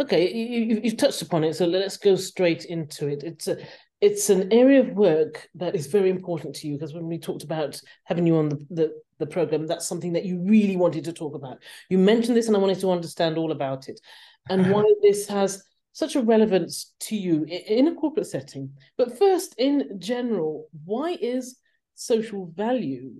Okay, 0.00 0.32
you, 0.32 0.80
you've 0.84 0.96
touched 0.96 1.22
upon 1.22 1.42
it, 1.42 1.56
so 1.56 1.66
let's 1.66 1.96
go 1.96 2.14
straight 2.14 2.66
into 2.66 3.08
it. 3.08 3.24
It's 3.24 3.48
a 3.48 3.56
it's 4.02 4.28
an 4.28 4.52
area 4.52 4.80
of 4.80 4.90
work 4.90 5.48
that 5.54 5.74
is 5.74 5.86
very 5.86 6.10
important 6.10 6.54
to 6.54 6.68
you 6.68 6.74
because 6.74 6.92
when 6.92 7.06
we 7.06 7.18
talked 7.18 7.42
about 7.42 7.80
having 8.04 8.26
you 8.26 8.36
on 8.36 8.50
the, 8.50 8.66
the, 8.70 8.92
the 9.18 9.26
program, 9.26 9.66
that's 9.66 9.88
something 9.88 10.12
that 10.12 10.24
you 10.24 10.38
really 10.40 10.76
wanted 10.76 11.04
to 11.04 11.12
talk 11.12 11.34
about. 11.34 11.62
You 11.88 11.98
mentioned 11.98 12.36
this, 12.36 12.48
and 12.48 12.56
I 12.56 12.60
wanted 12.60 12.80
to 12.80 12.90
understand 12.90 13.38
all 13.38 13.52
about 13.52 13.88
it 13.88 14.00
and 14.48 14.70
why 14.70 14.84
this 15.02 15.26
has 15.28 15.62
such 15.92 16.14
a 16.14 16.22
relevance 16.22 16.94
to 17.00 17.16
you 17.16 17.44
in 17.44 17.88
a 17.88 17.94
corporate 17.94 18.26
setting. 18.26 18.70
But 18.98 19.18
first, 19.18 19.54
in 19.58 19.98
general, 19.98 20.68
why 20.84 21.16
is 21.20 21.58
social 21.94 22.52
value 22.54 23.12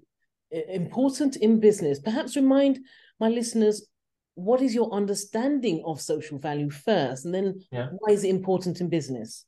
important 0.50 1.37
in 1.37 1.59
business? 1.59 1.99
Perhaps 1.99 2.37
remind 2.37 2.81
my 3.19 3.29
listeners 3.29 3.87
what 4.35 4.61
is 4.61 4.75
your 4.75 4.93
understanding 4.93 5.83
of 5.87 6.00
social 6.00 6.38
value 6.38 6.69
first, 6.69 7.25
and 7.25 7.35
then 7.35 7.61
yeah. 7.73 7.88
why 7.99 8.12
is 8.12 8.23
it 8.23 8.29
important 8.29 8.81
in 8.83 8.88
business? 8.91 9.47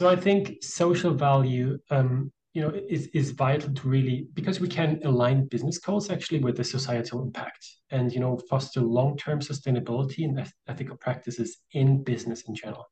So 0.00 0.08
I 0.08 0.16
think 0.16 0.62
social 0.62 1.12
value, 1.12 1.78
um, 1.90 2.32
you 2.54 2.62
know, 2.62 2.72
is 2.88 3.08
is 3.08 3.30
vital 3.32 3.72
to 3.72 3.88
really 3.88 4.26
because 4.34 4.60
we 4.60 4.68
can 4.68 5.00
align 5.04 5.46
business 5.46 5.78
goals 5.78 6.10
actually 6.10 6.40
with 6.40 6.56
the 6.56 6.64
societal 6.64 7.22
impact, 7.22 7.66
and 7.90 8.12
you 8.12 8.20
know, 8.20 8.38
foster 8.48 8.80
long 8.80 9.16
term 9.16 9.40
sustainability 9.40 10.24
and 10.24 10.50
ethical 10.66 10.96
practices 10.96 11.58
in 11.72 12.02
business 12.02 12.42
in 12.48 12.54
general. 12.54 12.86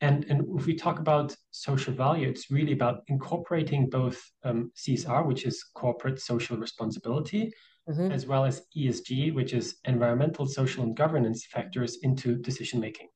And 0.00 0.24
and 0.28 0.58
if 0.58 0.66
we 0.66 0.74
talk 0.74 0.98
about 0.98 1.34
social 1.52 1.94
value, 1.94 2.28
it's 2.28 2.50
really 2.50 2.72
about 2.72 3.02
incorporating 3.08 3.88
both 3.88 4.22
um, 4.44 4.70
CSR, 4.76 5.26
which 5.26 5.46
is 5.46 5.64
corporate 5.74 6.20
social 6.20 6.58
responsibility, 6.58 7.52
mm-hmm. 7.88 8.10
as 8.12 8.26
well 8.26 8.44
as 8.44 8.62
ESG, 8.76 9.34
which 9.34 9.54
is 9.54 9.76
environmental, 9.84 10.46
social, 10.46 10.82
and 10.82 10.96
governance 10.96 11.46
factors 11.46 11.98
into 12.02 12.36
decision 12.36 12.80
making, 12.80 13.08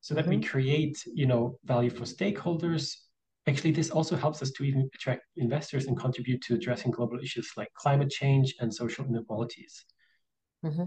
so 0.00 0.14
that 0.14 0.26
mm-hmm. 0.26 0.40
we 0.40 0.42
create, 0.42 1.02
you 1.06 1.26
know, 1.26 1.58
value 1.64 1.90
for 1.90 2.04
stakeholders. 2.04 2.94
Actually, 3.48 3.72
this 3.72 3.90
also 3.90 4.16
helps 4.16 4.42
us 4.42 4.50
to 4.52 4.64
even 4.64 4.88
attract 4.94 5.22
investors 5.36 5.86
and 5.86 5.98
contribute 5.98 6.42
to 6.42 6.54
addressing 6.54 6.90
global 6.90 7.18
issues 7.18 7.50
like 7.56 7.72
climate 7.74 8.10
change 8.10 8.54
and 8.60 8.72
social 8.72 9.04
inequalities. 9.06 9.84
Mm-hmm. 10.64 10.84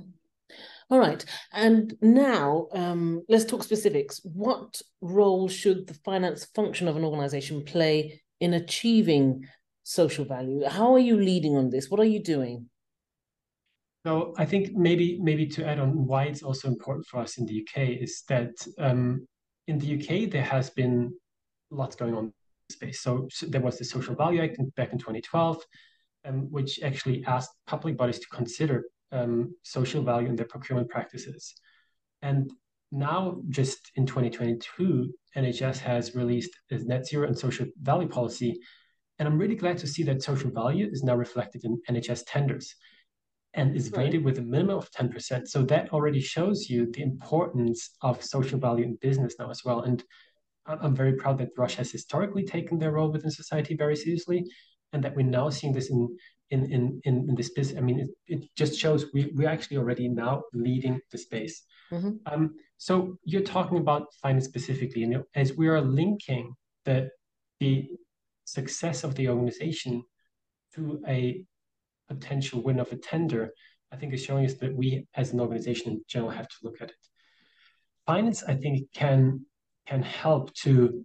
All 0.89 0.99
right. 0.99 1.23
And 1.51 1.95
now 2.01 2.67
um, 2.73 3.23
let's 3.27 3.45
talk 3.45 3.63
specifics. 3.63 4.21
What 4.23 4.81
role 5.01 5.47
should 5.47 5.87
the 5.87 5.95
finance 6.05 6.45
function 6.45 6.87
of 6.87 6.95
an 6.95 7.03
organization 7.03 7.63
play 7.63 8.21
in 8.39 8.53
achieving 8.53 9.47
social 9.83 10.25
value? 10.25 10.63
How 10.65 10.93
are 10.93 10.99
you 10.99 11.17
leading 11.17 11.55
on 11.55 11.69
this? 11.69 11.89
What 11.89 11.99
are 11.99 12.05
you 12.05 12.21
doing? 12.21 12.69
So 14.05 14.33
I 14.37 14.45
think 14.45 14.73
maybe 14.73 15.17
maybe 15.21 15.47
to 15.47 15.65
add 15.65 15.79
on 15.79 16.05
why 16.05 16.25
it's 16.25 16.43
also 16.43 16.67
important 16.67 17.05
for 17.05 17.21
us 17.21 17.37
in 17.37 17.45
the 17.45 17.65
UK 17.65 18.01
is 18.01 18.23
that 18.27 18.51
um, 18.77 19.25
in 19.67 19.79
the 19.79 19.95
UK 19.95 20.29
there 20.29 20.43
has 20.43 20.69
been 20.69 21.13
lots 21.71 21.95
going 21.95 22.13
on 22.13 22.33
space. 22.73 23.01
So, 23.01 23.27
so 23.31 23.45
there 23.47 23.61
was 23.61 23.77
the 23.77 23.85
Social 23.85 24.15
Value 24.15 24.43
Act 24.43 24.57
back 24.75 24.91
in 24.91 24.99
2012, 24.99 25.63
um, 26.25 26.51
which 26.51 26.81
actually 26.81 27.23
asked 27.25 27.51
public 27.67 27.97
bodies 27.97 28.19
to 28.19 28.27
consider 28.27 28.85
um, 29.11 29.55
social 29.63 30.03
value 30.03 30.27
in 30.27 30.35
their 30.35 30.47
procurement 30.47 30.89
practices. 30.89 31.53
And 32.21 32.51
now, 32.91 33.41
just 33.49 33.91
in 33.95 34.05
2022, 34.05 35.11
NHS 35.35 35.79
has 35.79 36.15
released 36.15 36.51
its 36.69 36.85
net 36.85 37.05
zero 37.05 37.27
and 37.27 37.37
social 37.37 37.65
value 37.81 38.07
policy. 38.07 38.59
And 39.17 39.27
I'm 39.27 39.39
really 39.39 39.55
glad 39.55 39.77
to 39.79 39.87
see 39.87 40.03
that 40.03 40.21
social 40.21 40.51
value 40.51 40.89
is 40.91 41.03
now 41.03 41.15
reflected 41.15 41.63
in 41.63 41.81
NHS 41.89 42.23
tenders 42.27 42.75
and 43.55 43.75
is 43.75 43.91
rated 43.91 44.23
with 44.23 44.39
a 44.39 44.41
minimum 44.41 44.77
of 44.77 44.91
10%. 44.91 45.47
So 45.47 45.63
that 45.63 45.91
already 45.91 46.19
shows 46.19 46.69
you 46.69 46.91
the 46.91 47.03
importance 47.03 47.91
of 48.01 48.23
social 48.23 48.59
value 48.59 48.85
in 48.85 48.97
business 49.01 49.35
now 49.37 49.49
as 49.49 49.63
well. 49.63 49.81
And 49.81 50.03
I'm 50.65 50.95
very 50.95 51.13
proud 51.13 51.37
that 51.39 51.49
Roche 51.57 51.75
has 51.75 51.91
historically 51.91 52.45
taken 52.45 52.79
their 52.79 52.91
role 52.91 53.11
within 53.11 53.31
society 53.31 53.75
very 53.75 53.95
seriously, 53.95 54.45
and 54.93 55.03
that 55.03 55.15
we're 55.15 55.25
now 55.25 55.49
seeing 55.49 55.73
this 55.73 55.89
in 55.89 56.17
in 56.49 56.71
in 56.71 57.01
in, 57.03 57.25
in 57.29 57.35
this 57.35 57.51
business. 57.51 57.77
I 57.77 57.81
mean, 57.81 57.99
it, 57.99 58.09
it 58.27 58.49
just 58.55 58.79
shows 58.79 59.05
we 59.13 59.31
we're 59.35 59.49
actually 59.49 59.77
already 59.77 60.07
now 60.07 60.43
leading 60.53 60.99
the 61.11 61.17
space. 61.17 61.63
Mm-hmm. 61.91 62.11
Um, 62.25 62.55
so 62.77 63.17
you're 63.23 63.41
talking 63.41 63.77
about 63.77 64.07
finance 64.21 64.45
specifically, 64.45 65.03
and 65.03 65.23
as 65.35 65.55
we 65.57 65.67
are 65.67 65.81
linking 65.81 66.53
the 66.85 67.09
the 67.59 67.89
success 68.45 69.03
of 69.03 69.15
the 69.15 69.29
organization 69.29 70.03
to 70.75 71.01
a 71.07 71.43
potential 72.07 72.61
win 72.61 72.79
of 72.79 72.91
a 72.91 72.97
tender, 72.97 73.51
I 73.91 73.95
think 73.95 74.13
is 74.13 74.23
showing 74.23 74.45
us 74.45 74.55
that 74.55 74.75
we 74.75 75.07
as 75.15 75.33
an 75.33 75.39
organization 75.39 75.91
in 75.93 76.01
general 76.07 76.31
have 76.31 76.47
to 76.47 76.55
look 76.63 76.81
at 76.81 76.89
it. 76.89 77.03
Finance, 78.05 78.43
I 78.43 78.55
think, 78.55 78.91
can 78.93 79.45
can 79.87 80.01
help 80.01 80.53
to 80.55 81.03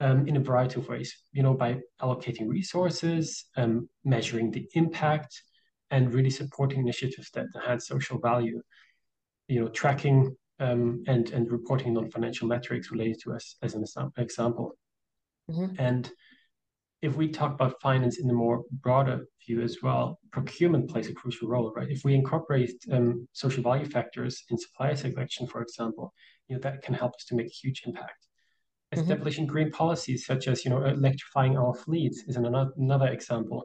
um, 0.00 0.26
in 0.26 0.36
a 0.36 0.40
variety 0.40 0.80
of 0.80 0.88
ways, 0.88 1.14
you 1.32 1.42
know, 1.42 1.54
by 1.54 1.78
allocating 2.02 2.48
resources, 2.48 3.46
um, 3.56 3.88
measuring 4.04 4.50
the 4.50 4.66
impact, 4.74 5.40
and 5.90 6.12
really 6.12 6.30
supporting 6.30 6.80
initiatives 6.80 7.30
that 7.30 7.46
enhance 7.54 7.86
social 7.86 8.18
value, 8.18 8.60
you 9.48 9.60
know, 9.60 9.68
tracking 9.68 10.34
um, 10.60 11.02
and 11.06 11.30
and 11.30 11.50
reporting 11.50 11.94
non-financial 11.94 12.48
metrics 12.48 12.90
related 12.90 13.20
to 13.22 13.32
us 13.32 13.56
as 13.62 13.74
an 13.74 13.84
example. 14.16 14.76
Mm-hmm. 15.50 15.74
And 15.78 16.10
if 17.02 17.16
we 17.16 17.28
talk 17.28 17.52
about 17.52 17.80
finance 17.82 18.18
in 18.18 18.30
a 18.30 18.32
more 18.32 18.62
broader 18.80 19.26
view 19.46 19.60
as 19.60 19.76
well, 19.82 20.18
procurement 20.32 20.88
plays 20.88 21.08
a 21.08 21.12
crucial 21.12 21.48
role, 21.48 21.72
right? 21.76 21.90
If 21.90 22.02
we 22.02 22.14
incorporate 22.14 22.72
um, 22.90 23.28
social 23.32 23.62
value 23.62 23.84
factors 23.84 24.42
in 24.50 24.56
supplier 24.56 24.96
selection, 24.96 25.46
for 25.46 25.60
example, 25.60 26.14
you 26.48 26.56
know 26.56 26.60
that 26.62 26.82
can 26.82 26.94
help 26.94 27.14
us 27.14 27.24
to 27.26 27.34
make 27.34 27.46
a 27.46 27.50
huge 27.62 27.82
impact. 27.86 28.26
Mm-hmm. 28.94 29.02
Establishing 29.02 29.46
green 29.46 29.70
policies 29.70 30.26
such 30.26 30.48
as 30.48 30.64
you 30.64 30.70
know 30.70 30.84
electrifying 30.84 31.56
our 31.56 31.74
fleets 31.74 32.24
is 32.26 32.36
another, 32.36 32.70
another 32.76 33.08
example. 33.08 33.64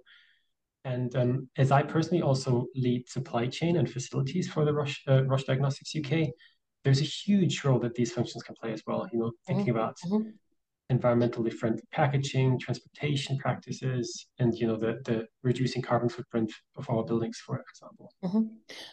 And 0.85 1.13
um, 1.15 1.49
as 1.57 1.71
I 1.71 1.83
personally 1.83 2.21
also 2.21 2.65
lead 2.75 3.07
supply 3.09 3.47
chain 3.47 3.77
and 3.77 3.89
facilities 3.89 4.49
for 4.49 4.63
the 4.63 4.73
Roche, 4.73 5.01
uh, 5.09 5.23
Roche 5.25 5.43
Diagnostics 5.43 5.93
UK, 5.93 6.29
there's 6.83 7.01
a 7.01 7.03
huge 7.03 7.63
role 7.65 7.79
that 7.79 7.95
these 7.95 8.13
functions 8.13 8.43
can 8.43 8.55
play 8.55 8.71
as 8.71 8.81
well. 8.87 9.07
You 9.11 9.19
know, 9.19 9.31
thinking 9.45 9.67
mm-hmm. 9.67 9.77
about 9.77 9.97
mm-hmm 10.05 10.29
environmentally 10.91 11.53
friendly 11.53 11.83
packaging, 11.91 12.59
transportation 12.59 13.37
practices, 13.37 14.27
and 14.39 14.53
you 14.55 14.67
know 14.67 14.75
the 14.75 14.99
the 15.05 15.27
reducing 15.43 15.81
carbon 15.81 16.09
footprint 16.09 16.51
of 16.75 16.89
our 16.89 17.03
buildings, 17.03 17.37
for 17.37 17.63
example. 17.69 18.11
Mm-hmm. 18.23 18.41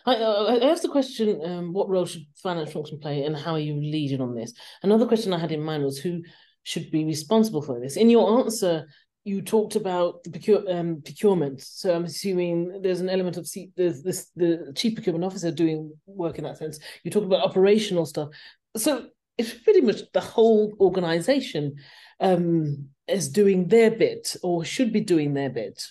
I, 0.05 0.17
uh, 0.17 0.59
I 0.61 0.71
asked 0.71 0.83
the 0.83 0.89
question: 0.89 1.41
um, 1.45 1.73
What 1.73 1.89
role 1.89 2.07
should 2.07 2.27
finance 2.43 2.73
function 2.73 2.99
play, 2.99 3.25
and 3.25 3.37
how 3.37 3.53
are 3.53 3.59
you 3.59 3.75
leading 3.75 4.21
on 4.21 4.35
this? 4.35 4.53
Another 4.83 5.07
question 5.07 5.33
I 5.33 5.39
had 5.39 5.53
in 5.53 5.63
mind 5.63 5.85
was 5.85 5.99
who 5.99 6.23
should 6.63 6.91
be 6.91 7.05
responsible 7.05 7.63
for 7.63 7.81
this. 7.81 7.97
In 7.97 8.11
your 8.11 8.41
answer, 8.41 8.87
you 9.25 9.43
talked 9.43 9.75
about 9.75 10.23
the 10.23 10.31
procure, 10.31 10.63
um, 10.69 11.03
procurement. 11.03 11.61
So 11.61 11.95
I'm 11.95 12.05
assuming 12.05 12.81
there's 12.83 13.01
an 13.01 13.09
element 13.09 13.37
of 13.37 13.49
there's 13.77 14.03
this 14.03 14.31
the 14.37 14.73
chief 14.77 14.95
procurement 14.95 15.25
officer 15.25 15.51
doing 15.51 15.93
work 16.07 16.39
in 16.39 16.45
that 16.45 16.59
sense. 16.59 16.79
You 17.05 17.11
talk 17.11 17.25
about 17.25 17.45
operational 17.45 18.07
stuff. 18.07 18.29
So 18.77 19.07
it's 19.39 19.53
pretty 19.53 19.81
much 19.81 20.01
the 20.13 20.21
whole 20.21 20.75
organization 20.81 21.77
um, 22.21 22.89
is 23.07 23.29
doing 23.29 23.69
their 23.69 23.91
bit 23.91 24.37
or 24.43 24.65
should 24.65 24.93
be 24.93 25.01
doing 25.01 25.35
their 25.35 25.51
bit 25.51 25.83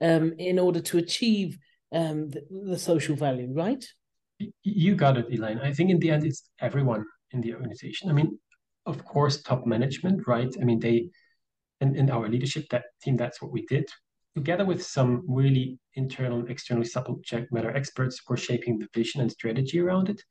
um, 0.00 0.32
in 0.38 0.58
order 0.58 0.80
to 0.80 0.98
achieve 0.98 1.58
um, 1.92 2.30
the, 2.30 2.42
the, 2.68 2.78
social 2.78 3.16
value, 3.16 3.52
right? 3.52 3.84
You 4.62 4.94
got 4.94 5.18
it, 5.18 5.26
Elaine. 5.30 5.58
I 5.58 5.72
think 5.72 5.90
in 5.90 5.98
the 5.98 6.10
end, 6.10 6.24
it's 6.24 6.44
everyone 6.60 7.04
in 7.32 7.40
the 7.40 7.54
organization. 7.54 8.10
I 8.10 8.12
mean, 8.12 8.38
of 8.86 9.04
course, 9.04 9.42
top 9.42 9.66
management, 9.66 10.26
right? 10.26 10.52
I 10.60 10.64
mean, 10.64 10.80
they 10.80 11.10
in, 11.80 11.96
in 11.96 12.10
our 12.10 12.28
leadership 12.28 12.66
that 12.70 12.84
team, 13.02 13.16
that's 13.16 13.40
what 13.40 13.52
we 13.52 13.66
did, 13.66 13.88
together 14.34 14.64
with 14.64 14.84
some 14.84 15.24
really 15.26 15.78
internal 15.94 16.40
and 16.40 16.50
externally 16.50 16.86
subject 16.86 17.52
matter 17.52 17.74
experts 17.74 18.20
for 18.20 18.36
shaping 18.36 18.78
the 18.78 18.88
vision 18.94 19.20
and 19.20 19.30
strategy 19.30 19.80
around 19.80 20.08
it. 20.08 20.22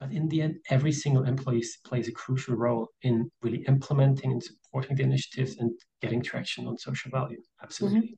But 0.00 0.12
in 0.12 0.28
the 0.28 0.40
end, 0.40 0.56
every 0.70 0.92
single 0.92 1.24
employee 1.24 1.64
plays 1.84 2.08
a 2.08 2.12
crucial 2.12 2.56
role 2.56 2.88
in 3.02 3.30
really 3.42 3.64
implementing 3.68 4.32
and 4.32 4.42
supporting 4.42 4.96
the 4.96 5.02
initiatives 5.02 5.58
and 5.58 5.70
getting 6.00 6.22
traction 6.22 6.66
on 6.66 6.78
social 6.78 7.10
value. 7.10 7.40
Absolutely. 7.62 8.16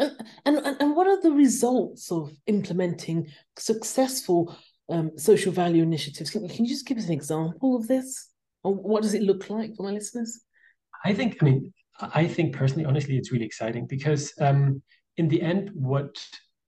Mm-hmm. 0.00 0.14
And, 0.44 0.58
and 0.58 0.76
and 0.80 0.96
what 0.96 1.06
are 1.06 1.22
the 1.22 1.30
results 1.30 2.12
of 2.12 2.30
implementing 2.46 3.28
successful 3.56 4.54
um, 4.90 5.10
social 5.16 5.52
value 5.52 5.82
initiatives? 5.82 6.30
Can, 6.30 6.46
can 6.48 6.64
you 6.64 6.70
just 6.70 6.86
give 6.86 6.98
us 6.98 7.06
an 7.06 7.12
example 7.12 7.76
of 7.76 7.86
this? 7.86 8.28
Or 8.62 8.74
what 8.74 9.02
does 9.02 9.14
it 9.14 9.22
look 9.22 9.48
like 9.48 9.74
for 9.74 9.84
my 9.84 9.92
listeners? 9.92 10.40
I 11.04 11.14
think, 11.14 11.38
I 11.40 11.44
mean, 11.44 11.72
I 12.00 12.26
think 12.26 12.54
personally, 12.54 12.84
honestly, 12.84 13.16
it's 13.16 13.32
really 13.32 13.46
exciting 13.46 13.86
because 13.86 14.32
um, 14.40 14.82
in 15.16 15.28
the 15.28 15.40
end, 15.40 15.70
what 15.74 16.14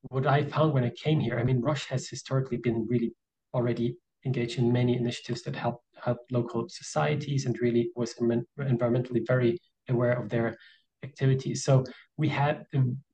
what 0.03 0.25
I 0.25 0.45
found 0.45 0.73
when 0.73 0.85
I 0.85 0.91
came 0.91 1.19
here, 1.19 1.37
I 1.39 1.43
mean, 1.43 1.61
Roche 1.61 1.87
has 1.87 2.07
historically 2.07 2.57
been 2.57 2.87
really 2.89 3.13
already 3.53 3.97
engaged 4.25 4.59
in 4.59 4.71
many 4.71 4.95
initiatives 4.97 5.43
that 5.43 5.55
help 5.55 5.81
help 6.03 6.19
local 6.31 6.67
societies 6.69 7.45
and 7.45 7.59
really 7.61 7.91
was 7.95 8.13
environmentally 8.15 9.25
very 9.27 9.57
aware 9.89 10.13
of 10.13 10.29
their 10.29 10.55
activities. 11.03 11.63
So 11.63 11.83
we 12.17 12.29
had 12.29 12.65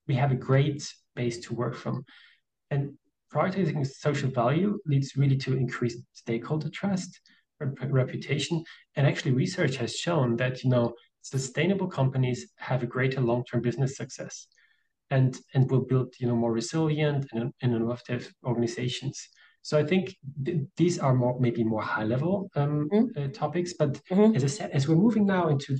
we 0.07 0.15
have 0.15 0.31
a 0.31 0.35
great 0.35 0.81
base 1.15 1.39
to 1.45 1.53
work 1.53 1.75
from, 1.75 2.03
and 2.71 2.93
prioritizing 3.33 3.85
social 3.85 4.29
value 4.29 4.77
leads 4.85 5.15
really 5.15 5.37
to 5.37 5.57
increased 5.57 5.99
stakeholder 6.13 6.69
trust, 6.69 7.19
reputation, 7.59 8.63
and 8.95 9.07
actually 9.07 9.31
research 9.31 9.75
has 9.77 9.95
shown 9.95 10.35
that 10.37 10.63
you 10.63 10.69
know 10.69 10.93
sustainable 11.21 11.87
companies 11.87 12.51
have 12.57 12.83
a 12.83 12.87
greater 12.87 13.19
long-term 13.19 13.61
business 13.61 13.97
success 13.97 14.47
and 15.09 15.39
and 15.53 15.69
will 15.69 15.81
build 15.81 16.13
you 16.19 16.27
know 16.27 16.35
more 16.35 16.51
resilient 16.51 17.25
and, 17.31 17.51
and 17.61 17.73
innovative 17.75 18.31
organizations 18.43 19.29
so 19.65 19.79
i 19.79 19.83
think 19.83 20.15
th- 20.45 20.61
these 20.77 20.99
are 20.99 21.15
more 21.15 21.35
maybe 21.39 21.63
more 21.63 21.81
high 21.81 22.03
level 22.03 22.49
um, 22.55 22.87
mm-hmm. 22.93 23.05
uh, 23.19 23.27
topics 23.29 23.73
but 23.73 23.93
mm-hmm. 24.11 24.35
as 24.35 24.43
i 24.43 24.51
said 24.57 24.69
as 24.71 24.87
we're 24.87 25.03
moving 25.07 25.25
now 25.25 25.47
into 25.47 25.75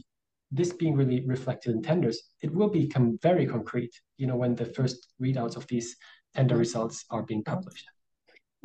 this 0.52 0.74
being 0.74 0.96
really 0.96 1.20
reflected 1.28 1.76
in 1.76 1.82
tenders 1.84 2.18
it 2.42 2.52
will 2.52 2.70
become 2.70 3.20
very 3.22 3.46
concrete 3.46 3.94
you 4.18 4.26
know 4.26 4.36
when 4.36 4.56
the 4.56 4.66
first 4.78 5.14
readouts 5.22 5.56
of 5.56 5.68
these 5.68 5.96
tender 6.36 6.58
results 6.58 7.06
are 7.12 7.24
being 7.24 7.44
published 7.44 7.88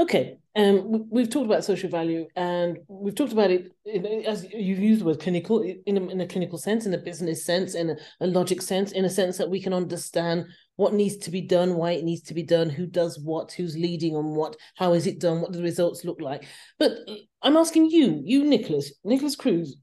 Okay, 0.01 0.39
um, 0.57 1.05
we've 1.11 1.29
talked 1.29 1.45
about 1.45 1.63
social 1.63 1.91
value, 1.91 2.27
and 2.35 2.79
we've 2.89 3.15
talked 3.15 3.35
about 3.35 3.51
it 3.51 3.71
in, 3.85 4.07
as 4.25 4.47
you've 4.51 4.79
used 4.79 5.03
the 5.03 5.05
word 5.05 5.21
clinical 5.21 5.61
in 5.61 5.99
a, 5.99 6.01
in 6.09 6.23
a 6.23 6.27
clinical 6.27 6.57
sense, 6.57 6.87
in 6.87 6.95
a 6.95 6.99
business 6.99 7.45
sense, 7.45 7.75
in 7.75 7.91
a, 7.91 7.97
a, 8.23 8.27
logic 8.27 8.63
sense, 8.63 8.93
in 8.93 9.05
a 9.05 9.11
sense 9.11 9.37
that 9.37 9.51
we 9.51 9.61
can 9.61 9.75
understand 9.75 10.47
what 10.81 10.95
needs 10.95 11.19
to 11.19 11.31
be 11.31 11.43
done, 11.43 11.75
why 11.75 11.91
it 11.91 12.05
needs 12.05 12.23
to 12.23 12.33
be 12.33 12.43
done, 12.43 12.71
who 12.71 12.87
does 12.87 13.19
what, 13.19 13.53
who's 13.53 13.77
leading 13.77 14.17
on 14.17 14.35
what, 14.35 14.57
how 14.77 14.95
is 14.95 15.07
it 15.07 15.21
done, 15.21 15.43
what 15.43 15.53
do 15.53 15.59
the 15.59 15.63
results 15.63 16.07
look 16.07 16.23
like. 16.23 16.47
But 16.79 16.93
uh, 17.07 17.17
I'm 17.43 17.59
asking 17.59 17.91
you, 17.91 18.23
you 18.25 18.45
Niklas, 18.45 18.87
Niklas 19.05 19.37
Kruse, 19.37 19.77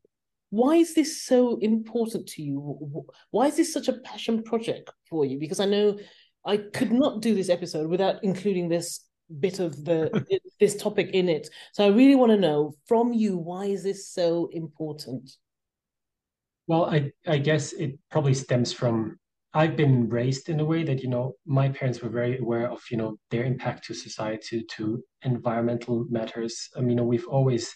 why 0.50 0.78
is 0.78 0.96
this 0.96 1.22
so 1.24 1.60
important 1.60 2.26
to 2.30 2.42
you? 2.42 3.06
Why 3.30 3.46
is 3.46 3.58
this 3.58 3.72
such 3.72 3.90
a 3.90 4.00
passion 4.00 4.42
project 4.42 4.90
for 5.08 5.24
you? 5.24 5.38
Because 5.38 5.60
I 5.60 5.66
know 5.66 6.00
I 6.44 6.58
could 6.58 6.92
not 6.92 7.22
do 7.22 7.36
this 7.36 7.50
episode 7.50 7.88
without 7.92 8.24
including 8.24 8.68
this 8.68 9.06
bit 9.40 9.60
of 9.60 9.86
the 9.86 10.26
this 10.60 10.82
topic 10.82 11.12
in 11.12 11.30
it. 11.30 11.48
So 11.74 11.86
I 11.86 11.90
really 11.90 12.16
want 12.16 12.32
to 12.32 12.40
know 12.40 12.74
from 12.88 13.14
you 13.14 13.38
why 13.38 13.66
is 13.66 13.84
this 13.84 14.10
so 14.10 14.50
important? 14.52 15.30
Well, 16.66 16.86
I 16.86 17.12
I 17.28 17.38
guess 17.38 17.74
it 17.74 18.00
probably 18.10 18.34
stems 18.34 18.74
from 18.74 19.20
I've 19.54 19.76
been 19.76 20.10
raised 20.10 20.50
in 20.50 20.60
a 20.60 20.66
way 20.66 20.84
that 20.84 21.02
you 21.02 21.10
know 21.10 21.34
my 21.46 21.70
parents 21.70 22.02
were 22.02 22.10
very 22.10 22.38
aware 22.38 22.70
of 22.70 22.82
you 22.92 22.98
know 22.98 23.18
their 23.32 23.44
impact 23.44 23.86
to 23.86 23.94
society 23.94 24.66
to 24.76 25.04
environmental 25.24 26.06
matters. 26.10 26.70
I 26.76 26.82
mean, 26.82 26.92
you 26.92 26.96
know, 26.98 27.04
we've 27.04 27.28
always 27.28 27.74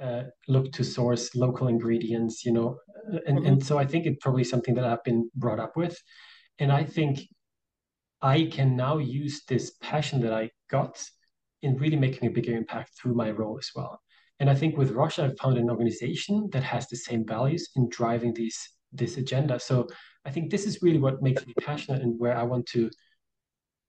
uh, 0.00 0.24
looked 0.46 0.74
to 0.74 0.84
source 0.84 1.34
local 1.34 1.68
ingredients, 1.68 2.44
you 2.44 2.52
know, 2.52 2.78
and 3.26 3.38
mm-hmm. 3.38 3.46
and 3.46 3.64
so 3.64 3.78
I 3.78 3.86
think 3.86 4.06
it's 4.06 4.22
probably 4.22 4.44
something 4.44 4.74
that 4.74 4.84
I've 4.84 5.04
been 5.04 5.30
brought 5.34 5.60
up 5.60 5.76
with, 5.76 5.96
and 6.58 6.70
I 6.70 6.84
think 6.84 7.20
I 8.20 8.44
can 8.44 8.76
now 8.76 8.98
use 8.98 9.44
this 9.48 9.72
passion 9.80 10.20
that 10.22 10.32
I 10.32 10.50
got 10.70 11.02
in 11.62 11.76
really 11.76 11.96
making 11.96 12.28
a 12.28 12.32
bigger 12.32 12.54
impact 12.54 12.92
through 12.96 13.14
my 13.14 13.30
role 13.30 13.58
as 13.58 13.70
well. 13.74 14.00
And 14.40 14.48
I 14.48 14.54
think 14.54 14.76
with 14.76 14.92
Roche, 14.92 15.18
I've 15.18 15.38
found 15.38 15.58
an 15.58 15.70
organization 15.70 16.48
that 16.52 16.62
has 16.62 16.86
the 16.86 16.96
same 16.96 17.26
values 17.26 17.68
in 17.74 17.88
driving 17.88 18.34
these 18.34 18.58
this 18.92 19.16
agenda. 19.16 19.58
So 19.58 19.86
I 20.28 20.30
think 20.30 20.50
this 20.50 20.66
is 20.66 20.82
really 20.82 20.98
what 20.98 21.22
makes 21.22 21.46
me 21.46 21.54
passionate 21.60 22.02
and 22.02 22.18
where 22.18 22.36
I 22.36 22.42
want 22.42 22.66
to 22.74 22.90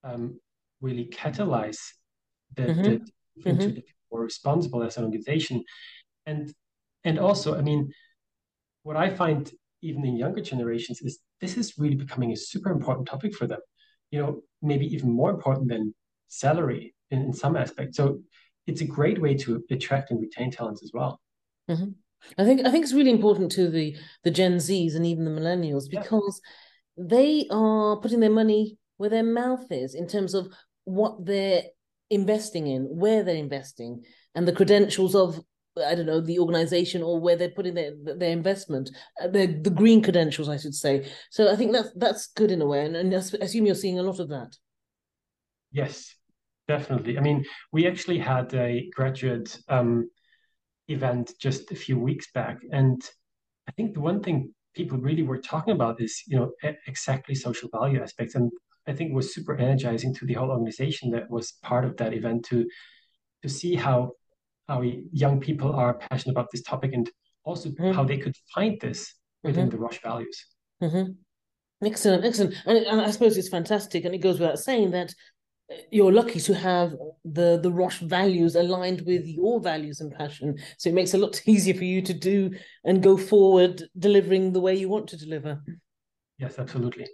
um, 0.04 0.40
really 0.82 1.06
catalyze 1.06 1.82
the, 2.56 2.64
mm-hmm. 2.64 2.84
the 2.84 3.50
mm-hmm. 3.50 3.60
to 3.60 3.70
be 3.70 3.84
more 4.12 4.22
responsible 4.22 4.84
as 4.84 4.98
an 4.98 5.04
organization. 5.04 5.64
And 6.26 6.54
and 7.04 7.20
also, 7.20 7.58
I 7.58 7.62
mean, 7.62 7.92
what 8.84 8.98
I 8.98 9.10
find 9.10 9.52
even 9.82 10.06
in 10.06 10.18
younger 10.18 10.42
generations 10.42 11.02
is 11.02 11.20
this 11.42 11.58
is 11.58 11.78
really 11.78 11.96
becoming 11.96 12.32
a 12.32 12.36
super 12.36 12.72
important 12.72 13.08
topic 13.08 13.34
for 13.36 13.48
them 13.48 13.62
you 14.12 14.20
know, 14.20 14.42
maybe 14.62 14.86
even 14.94 15.12
more 15.12 15.30
important 15.30 15.70
than 15.70 15.94
salary 16.28 16.96
in, 17.12 17.22
in 17.22 17.34
some 17.34 17.56
aspects. 17.56 17.98
So 17.98 18.22
it's 18.68 18.82
a 18.82 18.86
great 18.86 19.22
way 19.22 19.36
to 19.36 19.64
attract 19.70 20.12
and 20.12 20.22
retain 20.22 20.52
talents 20.52 20.84
as 20.84 20.92
well. 20.94 21.20
Mm-hmm. 21.70 21.92
I 22.38 22.46
think 22.46 22.66
I 22.66 22.72
think 22.72 22.84
it's 22.84 22.94
really 22.94 23.12
important 23.12 23.52
to 23.54 23.70
the 23.70 23.96
the 24.24 24.32
Gen 24.32 24.58
Zs 24.58 24.96
and 24.96 25.06
even 25.06 25.26
the 25.26 25.32
millennials 25.32 25.90
because 25.90 26.42
yeah. 26.98 27.06
they 27.08 27.48
are 27.50 27.98
putting 27.98 28.20
their 28.20 28.30
money 28.30 28.78
where 28.98 29.10
their 29.10 29.24
mouth 29.24 29.66
is 29.72 29.96
in 29.96 30.08
terms 30.08 30.34
of 30.34 30.48
what 30.84 31.26
they're 31.26 31.64
investing 32.10 32.68
in, 32.68 32.84
where 32.84 33.24
they're 33.24 33.36
investing, 33.36 34.04
and 34.36 34.48
the 34.48 34.54
credentials 34.54 35.16
of 35.16 35.40
I 35.86 35.96
don't 35.96 36.06
know 36.06 36.20
the 36.22 36.40
organization 36.40 37.02
or 37.04 37.20
where 37.20 37.36
they're 37.36 37.50
putting 37.50 37.74
their 37.74 37.94
their 38.04 38.32
investment, 38.32 38.92
uh, 39.22 39.28
the 39.28 39.48
the 39.48 39.70
green 39.70 40.02
credentials, 40.02 40.50
I 40.50 40.58
should 40.58 40.76
say. 40.76 41.10
So 41.32 41.52
I 41.52 41.56
think 41.56 41.72
that's 41.72 41.92
that's 41.96 42.28
good 42.28 42.52
in 42.52 42.62
a 42.62 42.66
way, 42.66 42.86
and, 42.86 42.96
and 42.96 43.14
I 43.14 43.18
assume 43.18 43.66
you're 43.66 43.76
seeing 43.76 44.00
a 44.00 44.04
lot 44.04 44.20
of 44.20 44.30
that. 44.30 44.56
Yes, 45.72 46.16
definitely. 46.68 47.18
I 47.18 47.22
mean, 47.22 47.46
we 47.72 47.88
actually 47.88 48.18
had 48.18 48.54
a 48.54 48.90
graduate 48.94 49.58
um, 49.68 50.10
event 50.90 51.34
just 51.40 51.72
a 51.72 51.76
few 51.76 51.98
weeks 51.98 52.28
back, 52.34 52.60
and 52.72 53.02
I 53.68 53.72
think 53.72 53.94
the 53.94 54.02
one 54.02 54.22
thing 54.22 54.54
people 54.76 54.98
really 54.98 55.24
were 55.24 55.40
talking 55.40 55.74
about 55.74 56.02
is 56.02 56.22
you 56.28 56.38
know 56.38 56.52
exactly 56.88 57.36
social 57.36 57.70
value 57.70 58.02
aspects, 58.02 58.36
and 58.36 58.52
I 58.88 58.94
think 58.94 59.12
it 59.12 59.16
was 59.16 59.34
super 59.34 59.56
energizing 59.56 60.14
to 60.16 60.26
the 60.26 60.34
whole 60.34 60.52
organization 60.52 61.12
that 61.12 61.30
was 61.30 61.54
part 61.64 61.86
of 61.86 61.98
that 61.98 62.14
event 62.14 62.46
to 62.46 62.68
to 63.44 63.50
see 63.50 63.76
how 63.76 64.12
how 64.68 64.84
young 65.12 65.40
people 65.40 65.74
are 65.74 65.96
passionate 65.96 66.34
about 66.34 66.50
this 66.52 66.62
topic 66.62 66.94
and 66.94 67.10
also 67.44 67.70
mm-hmm. 67.70 67.92
how 67.92 68.04
they 68.04 68.18
could 68.18 68.36
find 68.54 68.80
this 68.80 69.16
within 69.44 69.68
mm-hmm. 69.68 69.72
the 69.72 69.78
Roche 69.78 70.02
values. 70.02 70.46
Mm-hmm. 70.82 71.12
Excellent, 71.86 72.26
excellent. 72.26 72.56
And, 72.66 72.78
and, 72.78 73.02
I 73.02 73.10
suppose 73.12 73.38
it's 73.38 73.50
fantastic. 73.50 74.06
And 74.06 74.14
it 74.14 74.20
goes 74.20 74.40
without 74.40 74.60
saying 74.60 74.92
that 74.92 75.14
you're 75.92 76.12
lucky 76.12 76.40
to 76.40 76.54
have 76.56 76.96
the, 77.24 77.60
the 77.62 77.72
Roche 77.72 78.00
values 78.00 78.56
aligned 78.56 79.02
with 79.02 79.26
your 79.26 79.60
values 79.60 80.02
and 80.02 80.12
passion. 80.12 80.58
So 80.78 80.90
it 80.90 80.96
makes 80.96 81.14
it 81.14 81.18
a 81.18 81.22
lot 81.22 81.42
easier 81.48 81.74
for 81.74 81.84
you 81.84 82.02
to 82.02 82.14
do 82.14 82.52
and 82.84 83.04
go 83.04 83.18
forward 83.18 83.84
delivering 83.98 84.54
the 84.54 84.62
way 84.62 84.76
you 84.76 84.90
want 84.90 85.08
to 85.10 85.18
deliver. 85.18 85.62
Yes, 86.38 86.58
absolutely. 86.58 87.08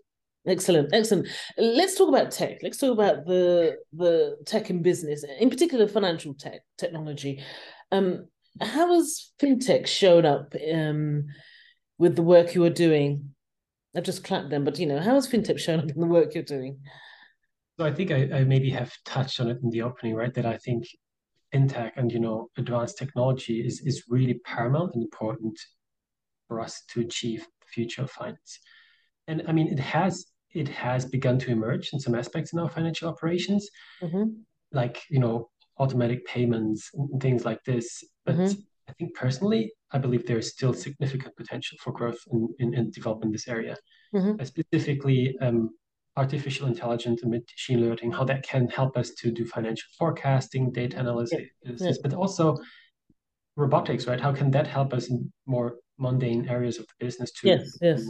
Excellent, 0.47 0.93
excellent. 0.93 1.27
Let's 1.57 1.97
talk 1.97 2.07
about 2.07 2.31
tech. 2.31 2.59
Let's 2.61 2.77
talk 2.77 2.91
about 2.91 3.25
the 3.25 3.77
the 3.93 4.37
tech 4.45 4.69
in 4.69 4.83
business, 4.83 5.25
in 5.39 5.49
particular 5.49 5.87
financial 5.87 6.35
tech 6.35 6.61
technology. 6.77 7.43
Um, 7.91 8.27
how 8.61 8.93
has 8.93 9.31
fintech 9.41 9.87
shown 9.87 10.23
up 10.23 10.53
um, 10.71 11.25
with 11.97 12.15
the 12.15 12.21
work 12.21 12.53
you 12.53 12.63
are 12.63 12.69
doing? 12.69 13.31
I've 13.95 14.03
just 14.03 14.23
clapped 14.23 14.51
them, 14.51 14.63
but 14.63 14.77
you 14.77 14.85
know, 14.85 14.99
how 14.99 15.15
has 15.15 15.27
fintech 15.27 15.57
shown 15.57 15.79
up 15.79 15.89
in 15.89 15.99
the 15.99 16.05
work 16.05 16.35
you're 16.35 16.43
doing? 16.43 16.79
So 17.77 17.85
I 17.85 17.91
think 17.91 18.11
I, 18.11 18.29
I 18.33 18.43
maybe 18.43 18.69
have 18.71 18.91
touched 19.03 19.39
on 19.39 19.49
it 19.49 19.57
in 19.61 19.69
the 19.69 19.81
opening, 19.81 20.15
right? 20.15 20.33
That 20.33 20.45
I 20.45 20.57
think 20.57 20.85
fintech 21.53 21.91
and 21.95 22.11
you 22.11 22.19
know 22.19 22.49
advanced 22.57 22.97
technology 22.97 23.65
is 23.65 23.81
is 23.81 24.03
really 24.09 24.35
paramount 24.45 24.93
and 24.93 25.03
important 25.03 25.59
for 26.47 26.61
us 26.61 26.83
to 26.91 27.01
achieve 27.01 27.41
the 27.61 27.67
future 27.67 28.03
of 28.03 28.11
finance. 28.11 28.59
And 29.27 29.43
I 29.47 29.51
mean, 29.51 29.67
it 29.67 29.79
has 29.79 30.25
it 30.53 30.69
has 30.69 31.05
begun 31.05 31.37
to 31.39 31.51
emerge 31.51 31.89
in 31.91 31.99
some 31.99 32.15
aspects 32.15 32.53
in 32.53 32.59
our 32.59 32.69
financial 32.69 33.09
operations, 33.09 33.69
mm-hmm. 34.01 34.23
like 34.71 35.03
you 35.09 35.19
know 35.19 35.49
automatic 35.77 36.25
payments 36.25 36.89
and 36.93 37.21
things 37.21 37.43
like 37.43 37.63
this. 37.65 38.03
But 38.25 38.35
mm-hmm. 38.35 38.59
I 38.87 38.93
think 38.93 39.15
personally, 39.15 39.73
I 39.91 39.97
believe 39.97 40.25
there 40.25 40.37
is 40.37 40.51
still 40.51 40.73
significant 40.73 41.35
potential 41.35 41.77
for 41.81 41.91
growth 41.91 42.19
in, 42.31 42.47
in, 42.59 42.73
in 42.73 42.91
development 42.91 43.29
in 43.29 43.31
this 43.33 43.47
area, 43.47 43.75
mm-hmm. 44.13 44.43
specifically 44.45 45.35
um, 45.41 45.71
artificial 46.17 46.67
intelligence 46.67 47.23
and 47.23 47.31
machine 47.31 47.81
learning, 47.81 48.11
how 48.11 48.23
that 48.23 48.43
can 48.43 48.67
help 48.69 48.97
us 48.97 49.11
to 49.11 49.31
do 49.31 49.45
financial 49.45 49.87
forecasting, 49.97 50.71
data 50.71 50.99
analysis, 50.99 51.41
yeah. 51.63 51.91
But 52.01 52.13
also 52.13 52.57
robotics, 53.57 54.07
right? 54.07 54.19
How 54.19 54.33
can 54.33 54.51
that 54.51 54.67
help 54.67 54.93
us 54.93 55.09
in 55.09 55.31
more 55.45 55.75
mundane 55.97 56.47
areas 56.49 56.77
of 56.77 56.85
the 56.87 57.05
business 57.05 57.31
to 57.31 57.47
yes, 57.47 57.77
yes, 57.81 58.03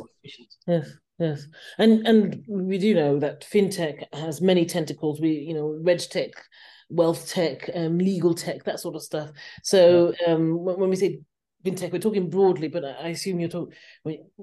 yes, 0.67 0.89
yes, 1.19 1.47
and 1.77 2.05
and 2.07 2.43
we 2.47 2.77
do 2.77 2.93
know 2.93 3.19
that 3.19 3.41
fintech 3.41 4.05
has 4.13 4.41
many 4.41 4.65
tentacles. 4.65 5.19
We, 5.19 5.31
you 5.31 5.53
know, 5.53 5.79
reg 5.81 5.99
tech, 5.99 6.31
wealth 6.89 7.29
tech, 7.29 7.69
um, 7.73 7.97
legal 7.97 8.33
tech, 8.33 8.63
that 8.65 8.79
sort 8.79 8.95
of 8.95 9.03
stuff. 9.03 9.31
So 9.63 10.13
um, 10.27 10.63
when 10.63 10.89
we 10.89 10.95
say 10.95 11.19
fintech, 11.65 11.91
we're 11.91 11.99
talking 11.99 12.29
broadly, 12.29 12.67
but 12.67 12.85
I 12.85 13.09
assume 13.09 13.39
you're 13.39 13.49
talking. 13.49 13.73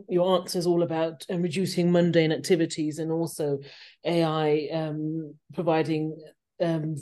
Your 0.09 0.41
answer 0.41 0.59
is 0.59 0.67
all 0.67 0.83
about 0.83 1.25
um, 1.31 1.43
reducing 1.43 1.93
mundane 1.93 2.33
activities 2.33 2.99
and 2.99 3.13
also 3.13 3.61
AI 4.05 4.69
um, 4.73 5.35
providing 5.55 6.17
um, 6.61 6.97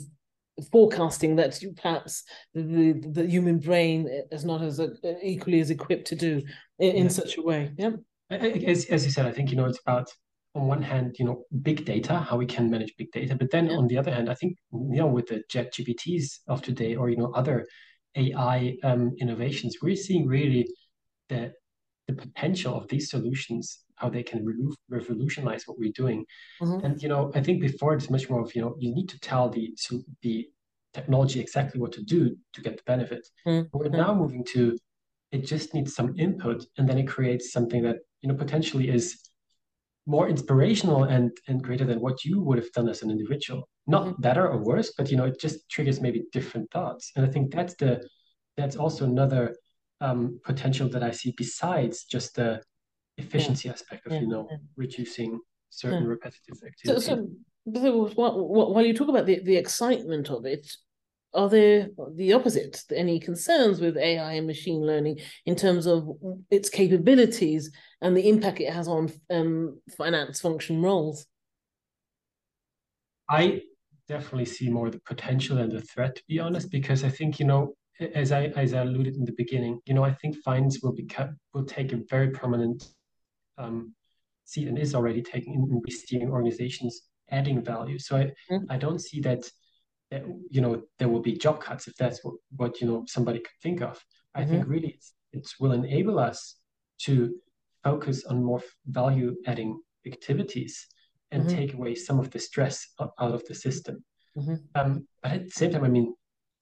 forecasting 0.71 1.35
that 1.37 1.59
perhaps 1.81 2.23
the, 2.53 3.01
the 3.11 3.25
human 3.25 3.59
brain 3.59 4.07
is 4.31 4.45
not 4.45 4.61
as 4.61 4.79
uh, 4.79 4.87
equally 5.23 5.59
as 5.59 5.71
equipped 5.71 6.07
to 6.07 6.15
do 6.15 6.41
in, 6.79 6.95
in 6.95 7.09
such 7.09 7.37
a 7.37 7.41
way. 7.41 7.71
Yeah. 7.77 7.91
As, 8.29 8.85
as 8.85 9.03
you 9.05 9.11
said, 9.11 9.25
I 9.25 9.31
think 9.31 9.51
you 9.51 9.57
know 9.57 9.65
it's 9.65 9.79
about 9.79 10.09
on 10.53 10.67
one 10.67 10.81
hand, 10.81 11.15
you 11.17 11.25
know, 11.25 11.45
big 11.61 11.85
data, 11.85 12.19
how 12.19 12.37
we 12.37 12.45
can 12.45 12.69
manage 12.69 12.93
big 12.97 13.11
data, 13.11 13.35
but 13.35 13.51
then 13.51 13.67
yeah. 13.67 13.77
on 13.77 13.87
the 13.87 13.97
other 13.97 14.11
hand, 14.11 14.29
I 14.29 14.33
think 14.33 14.57
you 14.71 14.97
know 14.97 15.07
with 15.07 15.27
the 15.27 15.43
Chat 15.49 15.73
GPTs 15.73 16.39
of 16.47 16.61
today, 16.61 16.95
or 16.95 17.09
you 17.09 17.17
know 17.17 17.31
other 17.33 17.65
AI 18.15 18.77
um, 18.83 19.15
innovations, 19.19 19.77
we're 19.81 19.95
seeing 19.95 20.27
really 20.27 20.67
the 21.29 21.53
the 22.07 22.13
potential 22.13 22.75
of 22.75 22.87
these 22.87 23.09
solutions, 23.09 23.83
how 23.95 24.09
they 24.09 24.23
can 24.23 24.45
re- 24.45 24.75
revolutionize 24.89 25.63
what 25.65 25.77
we're 25.77 25.93
doing. 25.95 26.25
Mm-hmm. 26.61 26.85
And 26.85 27.01
you 27.01 27.07
know, 27.07 27.31
I 27.35 27.41
think 27.41 27.61
before 27.61 27.93
it's 27.93 28.09
much 28.09 28.29
more 28.29 28.41
of 28.41 28.53
you 28.55 28.61
know 28.61 28.75
you 28.79 28.93
need 28.93 29.09
to 29.09 29.19
tell 29.19 29.49
the 29.49 29.73
the 30.21 30.47
technology 30.93 31.39
exactly 31.39 31.79
what 31.79 31.93
to 31.93 32.03
do 32.03 32.35
to 32.53 32.61
get 32.61 32.77
the 32.77 32.83
benefit. 32.85 33.27
Mm-hmm. 33.47 33.77
We're 33.77 33.89
now 33.89 34.13
moving 34.13 34.43
to 34.53 34.77
it 35.31 35.45
just 35.45 35.73
needs 35.73 35.95
some 35.95 36.13
input, 36.19 36.65
and 36.77 36.87
then 36.87 36.97
it 36.97 37.07
creates 37.07 37.51
something 37.51 37.83
that 37.83 37.97
you 38.21 38.29
know 38.29 38.35
potentially 38.35 38.89
is 38.89 39.17
more 40.05 40.27
inspirational 40.27 41.03
and 41.03 41.31
and 41.47 41.63
greater 41.63 41.85
than 41.85 42.01
what 42.01 42.25
you 42.25 42.41
would 42.41 42.57
have 42.57 42.71
done 42.73 42.89
as 42.89 43.01
an 43.03 43.11
individual 43.11 43.67
not 43.87 44.03
mm-hmm. 44.03 44.21
better 44.21 44.47
or 44.47 44.57
worse 44.57 44.93
but 44.97 45.09
you 45.09 45.17
know 45.17 45.25
it 45.25 45.39
just 45.39 45.67
triggers 45.69 46.01
maybe 46.01 46.23
different 46.31 46.69
thoughts 46.71 47.11
and 47.15 47.25
i 47.25 47.29
think 47.29 47.51
that's 47.51 47.75
the 47.75 48.05
that's 48.57 48.75
also 48.75 49.05
another 49.05 49.55
um, 50.01 50.39
potential 50.43 50.89
that 50.89 51.03
i 51.03 51.11
see 51.11 51.33
besides 51.37 52.05
just 52.05 52.35
the 52.35 52.61
efficiency 53.17 53.67
yeah. 53.67 53.73
aspect 53.73 54.05
of 54.05 54.13
yeah. 54.13 54.19
you 54.19 54.27
know 54.27 54.47
yeah. 54.49 54.57
reducing 54.75 55.39
certain 55.69 56.05
repetitive 56.05 56.57
activities 56.65 57.05
so, 57.05 57.15
so, 57.15 57.27
so 57.73 58.11
while 58.15 58.85
you 58.85 58.93
talk 58.93 59.07
about 59.07 59.25
the, 59.25 59.39
the 59.43 59.55
excitement 59.55 60.29
of 60.29 60.45
it 60.45 60.69
are 61.33 61.47
there 61.49 61.89
the 62.15 62.33
opposite 62.33 62.81
any 62.93 63.19
concerns 63.19 63.79
with 63.79 63.97
ai 63.97 64.33
and 64.33 64.47
machine 64.47 64.81
learning 64.81 65.19
in 65.45 65.55
terms 65.55 65.85
of 65.85 66.09
its 66.49 66.69
capabilities 66.69 67.71
and 68.01 68.17
the 68.17 68.27
impact 68.27 68.59
it 68.59 68.73
has 68.73 68.87
on 68.87 69.11
um, 69.29 69.79
finance 69.97 70.41
function 70.41 70.81
roles 70.81 71.25
i 73.29 73.61
definitely 74.13 74.45
see 74.45 74.69
more 74.69 74.89
the 74.89 75.01
potential 75.11 75.57
than 75.57 75.69
the 75.69 75.81
threat 75.91 76.13
to 76.15 76.23
be 76.27 76.39
honest 76.39 76.69
because 76.77 77.03
i 77.03 77.09
think 77.17 77.39
you 77.39 77.45
know 77.45 77.61
as 78.21 78.31
i 78.31 78.41
as 78.63 78.73
i 78.73 78.81
alluded 78.81 79.15
in 79.15 79.25
the 79.25 79.37
beginning 79.43 79.79
you 79.87 79.93
know 79.93 80.05
i 80.11 80.13
think 80.19 80.35
fines 80.47 80.79
will 80.81 80.95
become 81.03 81.29
will 81.53 81.67
take 81.77 81.93
a 81.93 82.03
very 82.13 82.29
prominent 82.39 82.79
um, 83.57 83.93
seat 84.45 84.67
and 84.67 84.77
is 84.77 84.95
already 84.95 85.21
taking 85.21 85.53
in 85.53 85.81
receiving 85.85 86.29
organizations 86.29 86.93
adding 87.29 87.63
value 87.73 87.99
so 87.99 88.11
i 88.17 88.23
mm-hmm. 88.23 88.65
i 88.69 88.77
don't 88.77 89.01
see 89.07 89.19
that 89.21 89.43
that 90.11 90.23
you 90.49 90.61
know 90.61 90.83
there 90.99 91.07
will 91.07 91.21
be 91.21 91.33
job 91.33 91.59
cuts 91.61 91.87
if 91.87 91.95
that's 91.95 92.23
what, 92.23 92.35
what 92.57 92.79
you 92.81 92.87
know 92.87 93.03
somebody 93.07 93.39
could 93.39 93.59
think 93.63 93.81
of. 93.81 94.03
I 94.35 94.41
mm-hmm. 94.41 94.51
think 94.51 94.67
really 94.67 94.89
it's, 94.89 95.13
it 95.33 95.47
will 95.59 95.71
enable 95.71 96.19
us 96.19 96.57
to 97.03 97.33
focus 97.83 98.25
on 98.25 98.43
more 98.43 98.61
value 98.85 99.35
adding 99.47 99.81
activities 100.05 100.87
and 101.31 101.43
mm-hmm. 101.43 101.55
take 101.55 101.73
away 101.73 101.95
some 101.95 102.19
of 102.19 102.29
the 102.31 102.39
stress 102.39 102.87
out 102.99 103.13
of 103.19 103.45
the 103.45 103.55
system. 103.55 104.03
Mm-hmm. 104.37 104.55
Um, 104.75 105.07
but 105.21 105.31
at 105.33 105.45
the 105.45 105.51
same 105.51 105.71
time, 105.71 105.83
I 105.83 105.89
mean, 105.89 106.13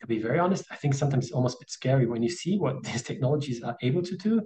to 0.01 0.07
be 0.07 0.19
very 0.19 0.39
honest, 0.39 0.65
I 0.71 0.75
think 0.75 0.93
sometimes 0.93 1.25
it's 1.25 1.33
almost 1.33 1.57
a 1.57 1.61
bit 1.61 1.69
scary 1.69 2.05
when 2.05 2.23
you 2.23 2.29
see 2.29 2.57
what 2.57 2.83
these 2.87 3.03
technologies 3.03 3.61
are 3.63 3.77
able 3.81 4.01
to 4.03 4.17
do. 4.17 4.41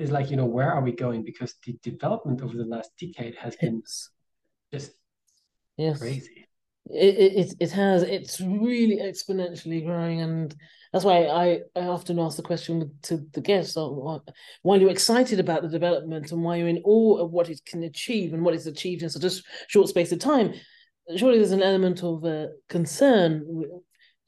Is 0.00 0.10
like, 0.10 0.28
you 0.28 0.36
know, 0.36 0.44
where 0.44 0.72
are 0.72 0.82
we 0.82 0.90
going? 0.90 1.22
Because 1.22 1.54
the 1.64 1.76
development 1.82 2.42
over 2.42 2.56
the 2.56 2.64
last 2.64 2.90
decade 2.98 3.36
has 3.36 3.54
been 3.56 3.80
just 4.72 4.90
yes. 5.76 6.00
crazy 6.00 6.44
it, 6.90 7.36
it 7.48 7.54
it 7.60 7.70
has 7.72 8.02
it's 8.02 8.40
really 8.40 8.98
exponentially 8.98 9.84
growing 9.84 10.20
and 10.20 10.54
that's 10.92 11.04
why 11.04 11.24
I, 11.24 11.60
I 11.74 11.86
often 11.86 12.20
ask 12.20 12.36
the 12.36 12.42
question 12.44 12.92
to 13.02 13.26
the 13.32 13.40
guests 13.40 13.76
oh, 13.76 14.22
while 14.62 14.80
you're 14.80 14.90
excited 14.90 15.40
about 15.40 15.62
the 15.62 15.68
development 15.68 16.30
and 16.30 16.42
why 16.42 16.56
you're 16.56 16.68
in 16.68 16.82
awe 16.84 17.18
of 17.18 17.32
what 17.32 17.50
it 17.50 17.60
can 17.66 17.82
achieve 17.82 18.32
and 18.32 18.44
what 18.44 18.54
it's 18.54 18.66
achieved 18.66 19.02
in 19.02 19.10
such 19.10 19.24
a 19.24 19.42
short 19.66 19.88
space 19.88 20.12
of 20.12 20.20
time? 20.20 20.54
Surely 21.16 21.38
there's 21.38 21.50
an 21.50 21.64
element 21.64 22.04
of 22.04 22.24
uh, 22.24 22.46
concern 22.68 23.44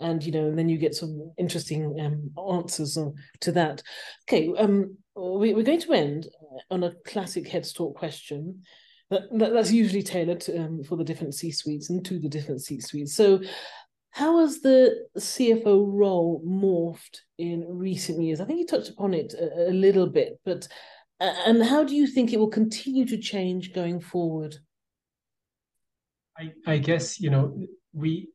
and 0.01 0.25
you 0.25 0.33
know 0.33 0.49
and 0.49 0.59
then 0.59 0.69
you 0.69 0.77
get 0.77 0.97
some 0.97 1.31
interesting 1.39 2.01
um, 2.01 2.31
answers 2.53 2.99
to 3.41 3.53
that. 3.53 3.83
Okay 4.29 4.53
um 4.59 4.97
we, 5.15 5.55
we're 5.55 5.63
going 5.63 5.81
to 5.81 5.93
end 5.93 6.27
on 6.71 6.83
a 6.83 6.95
classic 7.07 7.47
heads 7.47 7.73
talk 7.73 7.97
question 7.97 8.63
that, 9.11 9.23
that 9.39 9.53
that's 9.53 9.73
usually 9.73 10.03
tailored 10.03 10.45
um, 10.57 10.83
for 10.83 10.97
the 10.97 11.05
different 11.05 11.35
C 11.35 11.51
suites 11.51 11.91
and 11.91 12.05
to 12.05 12.19
the 12.19 12.29
different 12.29 12.63
C 12.63 12.81
suites. 12.81 13.15
So, 13.15 13.41
how 14.11 14.41
has 14.41 14.61
the 14.61 15.07
CFO 15.19 15.87
role 15.93 16.43
morphed 16.47 17.19
in 17.39 17.67
recent 17.69 18.23
years? 18.23 18.41
I 18.41 18.45
think 18.45 18.59
you 18.59 18.67
touched 18.67 18.91
upon 18.91 19.15
it 19.15 19.35
a, 19.35 19.71
a 19.71 19.73
little 19.73 20.07
bit, 20.07 20.41
but 20.45 20.67
and 21.21 21.63
how 21.63 21.85
do 21.85 21.95
you 21.95 22.07
think 22.07 22.33
it 22.33 22.39
will 22.39 22.49
continue 22.49 23.07
to 23.07 23.19
change 23.19 23.73
going 23.73 24.01
forward? 24.01 24.57
I, 26.39 26.53
I 26.67 26.79
guess 26.79 27.21
you 27.21 27.31
know 27.31 27.57
we 27.93 28.29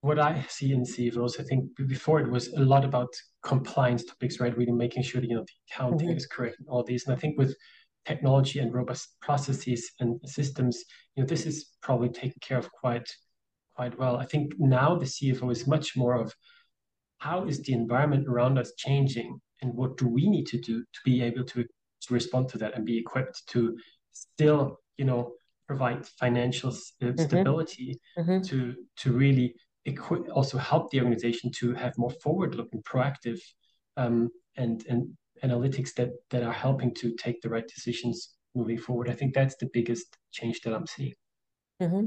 what 0.00 0.18
I 0.18 0.44
see 0.48 0.72
in 0.72 0.82
CFOs, 0.82 1.40
I 1.40 1.42
think 1.42 1.68
before 1.88 2.20
it 2.20 2.30
was 2.30 2.48
a 2.52 2.60
lot 2.60 2.84
about 2.84 3.08
compliance 3.42 4.04
topics, 4.04 4.38
right? 4.40 4.56
Really 4.56 4.72
making 4.72 5.02
sure 5.02 5.20
that 5.20 5.26
you 5.28 5.34
know 5.36 5.44
the 5.44 5.74
accounting 5.74 6.08
mm-hmm. 6.08 6.16
is 6.16 6.26
correct 6.26 6.56
and 6.58 6.68
all 6.68 6.84
these. 6.84 7.06
And 7.06 7.16
I 7.16 7.18
think 7.18 7.38
with 7.38 7.56
technology 8.06 8.60
and 8.60 8.72
robust 8.72 9.16
processes 9.20 9.90
and 10.00 10.20
systems, 10.24 10.84
you 11.14 11.22
know, 11.22 11.26
this 11.26 11.46
is 11.46 11.70
probably 11.82 12.08
taken 12.08 12.40
care 12.40 12.58
of 12.58 12.70
quite 12.70 13.08
quite 13.74 13.98
well. 13.98 14.16
I 14.16 14.24
think 14.24 14.54
now 14.58 14.96
the 14.96 15.04
CFO 15.04 15.52
is 15.52 15.66
much 15.66 15.96
more 15.96 16.14
of 16.14 16.34
how 17.18 17.44
is 17.44 17.60
the 17.62 17.74
environment 17.74 18.26
around 18.26 18.58
us 18.58 18.72
changing 18.76 19.38
and 19.60 19.74
what 19.74 19.96
do 19.96 20.08
we 20.08 20.28
need 20.28 20.46
to 20.46 20.58
do 20.58 20.80
to 20.80 21.00
be 21.04 21.22
able 21.22 21.44
to, 21.44 21.62
to 21.64 22.14
respond 22.14 22.48
to 22.50 22.58
that 22.58 22.74
and 22.74 22.84
be 22.84 22.98
equipped 22.98 23.42
to 23.48 23.76
still, 24.12 24.78
you 24.96 25.04
know, 25.04 25.32
provide 25.66 26.06
financial 26.06 26.70
uh, 26.70 27.06
mm-hmm. 27.06 27.20
stability 27.20 28.00
mm-hmm. 28.18 28.40
to 28.40 28.74
to 28.96 29.12
really 29.12 29.54
equip 29.84 30.28
also 30.32 30.58
help 30.58 30.90
the 30.90 31.00
organization 31.00 31.50
to 31.50 31.74
have 31.74 31.92
more 31.98 32.12
forward 32.22 32.54
looking 32.54 32.82
proactive 32.82 33.40
um, 33.96 34.28
and 34.56 34.84
and 34.88 35.08
analytics 35.44 35.94
that 35.94 36.10
that 36.30 36.42
are 36.42 36.52
helping 36.52 36.94
to 36.94 37.14
take 37.16 37.40
the 37.40 37.48
right 37.48 37.66
decisions 37.66 38.34
moving 38.54 38.78
forward. 38.78 39.08
I 39.08 39.12
think 39.12 39.34
that's 39.34 39.56
the 39.56 39.70
biggest 39.72 40.16
change 40.32 40.60
that 40.62 40.74
I'm 40.74 40.86
seeing. 40.86 41.14
Mm-hmm. 41.82 42.06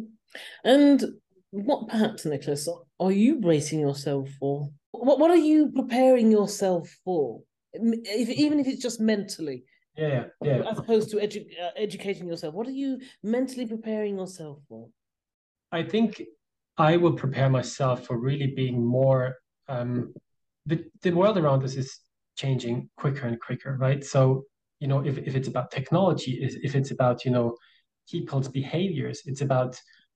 And 0.64 1.06
what 1.52 1.88
perhaps, 1.88 2.26
Niklas, 2.26 2.68
are 3.00 3.12
you 3.12 3.38
bracing 3.38 3.80
yourself 3.80 4.30
for? 4.40 4.70
What 4.92 5.20
What 5.20 5.32
are 5.32 5.38
you 5.38 5.72
preparing 5.72 6.32
yourself 6.32 6.90
for? 7.06 7.42
If, 7.74 8.30
even 8.30 8.60
if 8.60 8.68
it's 8.68 8.82
just 8.82 9.00
mentally. 9.00 9.64
Yeah, 9.96 10.26
yeah. 10.42 10.62
As 10.70 10.80
opposed 10.80 11.10
to 11.12 11.18
edu- 11.18 11.48
uh, 11.62 11.72
educating 11.76 12.28
yourself, 12.28 12.54
what 12.54 12.68
are 12.68 12.72
you 12.72 13.00
mentally 13.22 13.66
preparing 13.68 14.18
yourself 14.18 14.60
for? 14.70 14.88
I 15.72 15.84
think 15.84 16.24
I 16.78 16.98
will 16.98 17.14
prepare 17.14 17.50
myself 17.50 18.06
for 18.06 18.18
really 18.18 18.54
being 18.56 18.84
more. 18.84 19.36
Um, 19.68 20.14
the 20.66 20.86
the 21.02 21.12
world 21.12 21.38
around 21.38 21.64
us 21.64 21.76
is 21.76 22.00
changing 22.42 22.90
quicker 23.02 23.28
and 23.28 23.40
quicker, 23.48 23.78
right? 23.78 24.02
So, 24.04 24.46
you 24.80 24.88
know, 24.88 25.00
if, 25.10 25.18
if 25.30 25.36
it's 25.36 25.50
about 25.54 25.72
technology, 25.72 26.32
if 26.68 26.74
it's 26.80 26.92
about, 26.92 27.26
you 27.26 27.32
know, 27.32 27.48
people's 28.10 28.48
behaviors, 28.48 29.18
it's 29.26 29.42
about 29.42 29.74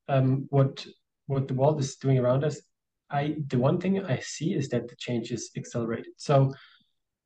um, 0.08 0.48
what 0.50 0.86
what 1.28 1.48
the 1.48 1.54
world 1.54 1.80
is 1.80 1.96
doing 1.96 2.20
around 2.20 2.44
us. 2.44 2.58
I 3.10 3.36
the 3.52 3.60
one 3.68 3.78
thing 3.80 3.94
I 4.16 4.20
see 4.20 4.50
is 4.60 4.70
that 4.70 4.88
the 4.88 4.96
change 5.06 5.32
is 5.32 5.52
accelerated. 5.60 6.14
So 6.18 6.54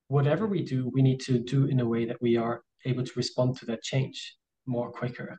whatever 0.07 0.45
we 0.47 0.61
do, 0.73 0.79
we 0.95 1.01
need 1.01 1.19
to 1.29 1.39
do 1.53 1.65
in 1.65 1.79
a 1.79 1.89
way 1.93 2.05
that 2.05 2.21
we 2.21 2.37
are 2.37 2.55
able 2.85 3.03
to 3.03 3.13
respond 3.15 3.57
to 3.57 3.65
that 3.65 3.83
change 3.91 4.17
more 4.65 4.89
quicker 4.99 5.29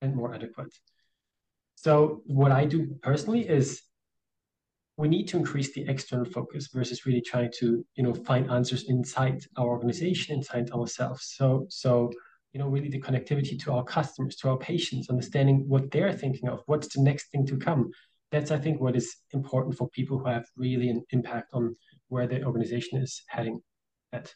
and 0.00 0.14
more 0.14 0.34
adequate. 0.34 0.74
So 1.74 2.22
what 2.26 2.52
I 2.52 2.64
do 2.74 2.80
personally 3.02 3.44
is 3.48 3.82
we 5.02 5.08
need 5.08 5.26
to 5.28 5.36
increase 5.36 5.72
the 5.72 5.84
external 5.88 6.24
focus 6.24 6.68
versus 6.72 7.04
really 7.06 7.20
trying 7.20 7.50
to 7.60 7.84
you 7.96 8.04
know 8.04 8.14
find 8.14 8.50
answers 8.50 8.84
inside 8.88 9.38
our 9.56 9.68
organization 9.76 10.36
inside 10.36 10.70
ourselves 10.70 11.34
so 11.36 11.66
so 11.68 12.10
you 12.52 12.58
know 12.60 12.68
really 12.68 12.88
the 12.88 13.00
connectivity 13.00 13.54
to 13.62 13.72
our 13.72 13.84
customers 13.84 14.36
to 14.36 14.48
our 14.50 14.58
patients 14.58 15.10
understanding 15.10 15.64
what 15.72 15.90
they're 15.90 16.12
thinking 16.12 16.48
of 16.48 16.60
what's 16.66 16.94
the 16.94 17.02
next 17.02 17.24
thing 17.30 17.44
to 17.44 17.56
come 17.56 17.90
that's 18.30 18.52
i 18.52 18.58
think 18.58 18.80
what 18.80 18.94
is 18.94 19.08
important 19.32 19.76
for 19.76 19.88
people 19.88 20.18
who 20.18 20.28
have 20.28 20.46
really 20.56 20.88
an 20.88 21.02
impact 21.10 21.48
on 21.52 21.74
where 22.12 22.26
the 22.26 22.44
organization 22.44 23.00
is 23.00 23.22
heading 23.26 23.60
at. 24.12 24.34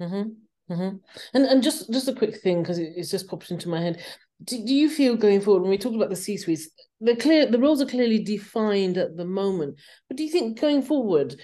Mm-hmm. 0.00 0.72
Mm-hmm. 0.72 0.96
And 1.34 1.44
and 1.46 1.62
just 1.62 1.90
just 1.90 2.08
a 2.08 2.14
quick 2.14 2.40
thing 2.40 2.62
because 2.62 2.78
it, 2.78 2.92
it's 2.96 3.10
just 3.10 3.28
popped 3.28 3.50
into 3.50 3.68
my 3.68 3.80
head. 3.80 4.02
Do, 4.42 4.64
do 4.64 4.74
you 4.74 4.90
feel 4.90 5.16
going 5.16 5.40
forward 5.40 5.62
when 5.62 5.70
we 5.70 5.78
talk 5.78 5.94
about 5.94 6.10
the 6.10 6.16
C 6.16 6.36
suites, 6.36 6.68
the 7.00 7.16
clear 7.16 7.46
the 7.46 7.58
roles 7.58 7.80
are 7.80 7.86
clearly 7.86 8.22
defined 8.22 8.96
at 8.96 9.16
the 9.16 9.24
moment, 9.24 9.78
but 10.08 10.16
do 10.16 10.24
you 10.24 10.30
think 10.30 10.60
going 10.60 10.82
forward 10.82 11.36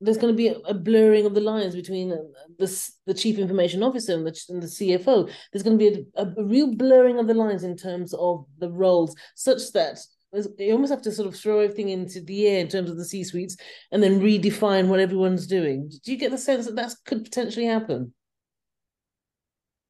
there's 0.00 0.16
going 0.16 0.32
to 0.32 0.36
be 0.36 0.54
a, 0.66 0.74
blurring 0.74 1.26
of 1.26 1.34
the 1.34 1.40
lines 1.40 1.74
between 1.74 2.10
the 2.58 2.92
the 3.04 3.14
chief 3.14 3.36
information 3.36 3.82
officer 3.82 4.14
and 4.14 4.26
the, 4.26 4.40
and 4.48 4.62
the 4.62 4.66
CFO? 4.66 5.30
There's 5.52 5.62
going 5.62 5.78
to 5.78 5.90
be 5.90 6.06
a, 6.16 6.22
a, 6.22 6.34
a 6.38 6.44
real 6.44 6.74
blurring 6.74 7.18
of 7.18 7.26
the 7.26 7.34
lines 7.34 7.64
in 7.64 7.76
terms 7.76 8.14
of 8.14 8.46
the 8.58 8.70
roles, 8.70 9.14
such 9.34 9.72
that 9.72 9.98
you 10.32 10.72
almost 10.72 10.92
have 10.92 11.02
to 11.02 11.12
sort 11.12 11.28
of 11.28 11.36
throw 11.36 11.60
everything 11.60 11.88
into 11.88 12.20
the 12.20 12.46
air 12.46 12.60
in 12.60 12.68
terms 12.68 12.90
of 12.90 12.96
the 12.96 13.04
C 13.04 13.24
suites 13.24 13.56
and 13.92 14.02
then 14.02 14.20
redefine 14.20 14.88
what 14.88 15.00
everyone's 15.00 15.46
doing. 15.46 15.90
Do 16.04 16.12
you 16.12 16.18
get 16.18 16.30
the 16.30 16.38
sense 16.38 16.66
that 16.66 16.76
that 16.76 16.92
could 17.04 17.24
potentially 17.24 17.66
happen? 17.66 18.12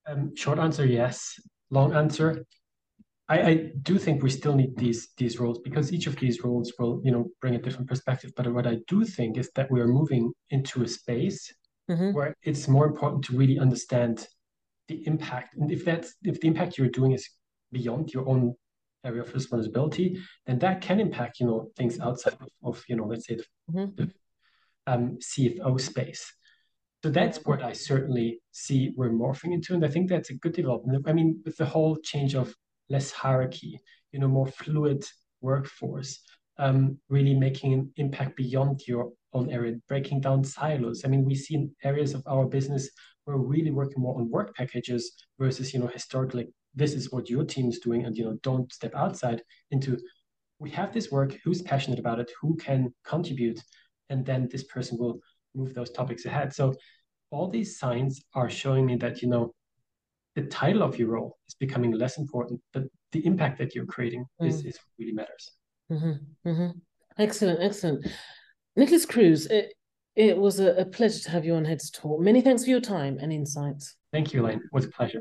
Um, 0.07 0.35
short 0.37 0.59
answer, 0.59 0.87
yes. 0.87 1.39
Long 1.71 1.95
answer, 1.95 2.45
I, 3.29 3.43
I, 3.43 3.71
do 3.83 3.99
think 3.99 4.23
we 4.23 4.31
still 4.31 4.55
need 4.55 4.77
these 4.77 5.09
these 5.19 5.39
roles 5.39 5.59
because 5.59 5.93
each 5.93 6.07
of 6.07 6.17
these 6.17 6.43
roles 6.43 6.73
will, 6.79 7.01
you 7.05 7.13
know, 7.13 7.27
bring 7.41 7.55
a 7.55 7.61
different 7.61 7.89
perspective. 7.89 8.33
But 8.35 8.53
what 8.53 8.67
I 8.67 8.79
do 8.87 9.05
think 9.05 9.37
is 9.37 9.51
that 9.55 9.71
we 9.71 9.81
are 9.81 9.87
moving 9.87 10.33
into 10.51 10.83
a 10.83 10.89
space 10.89 11.53
mm-hmm. 11.91 12.13
where 12.13 12.35
it's 12.43 12.69
more 12.69 12.87
important 12.87 13.25
to 13.25 13.37
really 13.37 13.59
understand 13.59 14.27
the 14.89 15.07
impact. 15.07 15.57
And 15.57 15.71
if 15.71 15.85
that's 15.85 16.15
if 16.23 16.41
the 16.41 16.49
impact 16.49 16.79
you're 16.79 16.89
doing 16.89 17.13
is 17.13 17.29
beyond 17.71 18.15
your 18.15 18.27
own 18.27 18.55
area 19.05 19.23
of 19.23 19.35
responsibility, 19.35 20.19
then 20.47 20.59
that 20.61 20.81
can 20.81 20.99
impact, 20.99 21.41
you 21.41 21.47
know, 21.47 21.71
things 21.77 22.01
outside 22.01 22.35
of, 22.41 22.49
of 22.63 22.85
you 22.89 22.97
know, 22.97 23.05
let's 23.05 23.27
say 23.27 23.37
the, 23.37 23.45
mm-hmm. 23.73 23.95
the 23.95 24.11
um, 24.87 25.19
CFO 25.19 25.79
space. 25.81 26.33
So 27.03 27.11
that's 27.11 27.39
what 27.45 27.63
I 27.63 27.73
certainly 27.73 28.41
see 28.51 28.93
we're 28.97 29.11
morphing 29.11 29.53
into. 29.53 29.75
And 29.75 29.85
I 29.85 29.89
think 29.89 30.09
that's 30.09 30.31
a 30.31 30.35
good 30.35 30.53
development. 30.53 31.05
I 31.07 31.13
mean, 31.13 31.41
with 31.45 31.57
the 31.57 31.67
whole 31.67 31.97
change 31.97 32.35
of 32.35 32.53
less 32.89 33.13
hierarchy, 33.13 33.79
you 34.13 34.19
know, 34.19 34.29
more 34.29 34.49
fluid 34.49 35.05
workforce, 35.41 36.21
um, 36.59 36.99
really 37.09 37.35
making 37.35 37.73
an 37.73 37.93
impact 37.97 38.37
beyond 38.37 38.81
your 38.89 39.13
own 39.33 39.51
area, 39.51 39.77
breaking 39.87 40.23
down 40.23 40.43
silos. 40.43 41.05
I 41.05 41.09
mean, 41.09 41.25
we 41.25 41.37
see 41.37 41.55
in 41.55 41.71
areas 41.85 42.15
of 42.15 42.23
our 42.27 42.47
business 42.47 42.91
we're 43.29 43.37
really 43.37 43.71
working 43.71 44.03
more 44.03 44.19
on 44.19 44.31
work 44.31 44.57
packages 44.57 45.13
versus, 45.39 45.75
you 45.75 45.81
know, 45.81 45.87
historically, 45.87 46.49
this 46.75 46.95
is 46.95 47.13
what 47.13 47.29
your 47.29 47.45
team 47.45 47.69
is 47.69 47.79
doing, 47.79 48.07
and 48.07 48.17
you 48.17 48.25
know, 48.25 48.39
don't 48.43 48.73
step 48.73 48.95
outside 48.95 49.43
into 49.71 49.99
we 50.59 50.71
have 50.71 50.93
this 50.93 51.11
work, 51.11 51.37
who's 51.45 51.63
passionate 51.63 51.99
about 51.99 52.19
it, 52.19 52.31
who 52.41 52.57
can 52.57 52.93
contribute, 53.05 53.61
and 54.09 54.25
then 54.25 54.49
this 54.51 54.65
person 54.65 54.99
will 54.99 55.21
move 55.55 55.75
those 55.75 55.91
topics 55.91 56.25
ahead. 56.25 56.53
So 56.53 56.75
all 57.31 57.49
these 57.49 57.79
signs 57.79 58.23
are 58.35 58.49
showing 58.49 58.87
me 58.87 58.97
that, 58.97 59.23
you 59.23 59.29
know, 59.29 59.55
the 60.35 60.43
title 60.43 60.83
of 60.83 60.99
your 60.99 61.09
role 61.09 61.37
is 61.49 61.55
becoming 61.55 61.93
less 61.93 62.19
important, 62.19 62.61
but 62.73 62.85
the 63.13 63.25
impact 63.27 63.59
that 63.59 63.75
you're 63.75 63.87
creating 63.87 64.25
mm. 64.41 64.49
is, 64.49 64.65
is 64.65 64.79
really 64.99 65.13
matters. 65.13 65.53
Mm-hmm. 65.91 66.49
Mm-hmm. 66.49 66.79
Excellent, 67.19 67.61
excellent. 67.63 68.07
Niklas 68.79 69.09
Kruse, 69.09 69.47
it, 69.47 69.75
it 70.15 70.37
was 70.37 70.61
a, 70.61 70.75
a 70.75 70.85
pleasure 70.85 71.21
to 71.25 71.31
have 71.31 71.45
you 71.45 71.55
on 71.55 71.65
Heads 71.65 71.91
Talk. 71.91 72.21
Many 72.21 72.41
thanks 72.41 72.65
for 72.65 72.71
your 72.71 72.81
time 72.81 73.19
and 73.21 73.33
insights. 73.33 73.97
Thank 74.13 74.33
you, 74.33 74.43
Elaine. 74.43 74.59
It 74.59 74.73
was 74.73 74.85
a 74.85 74.91
pleasure. 74.91 75.21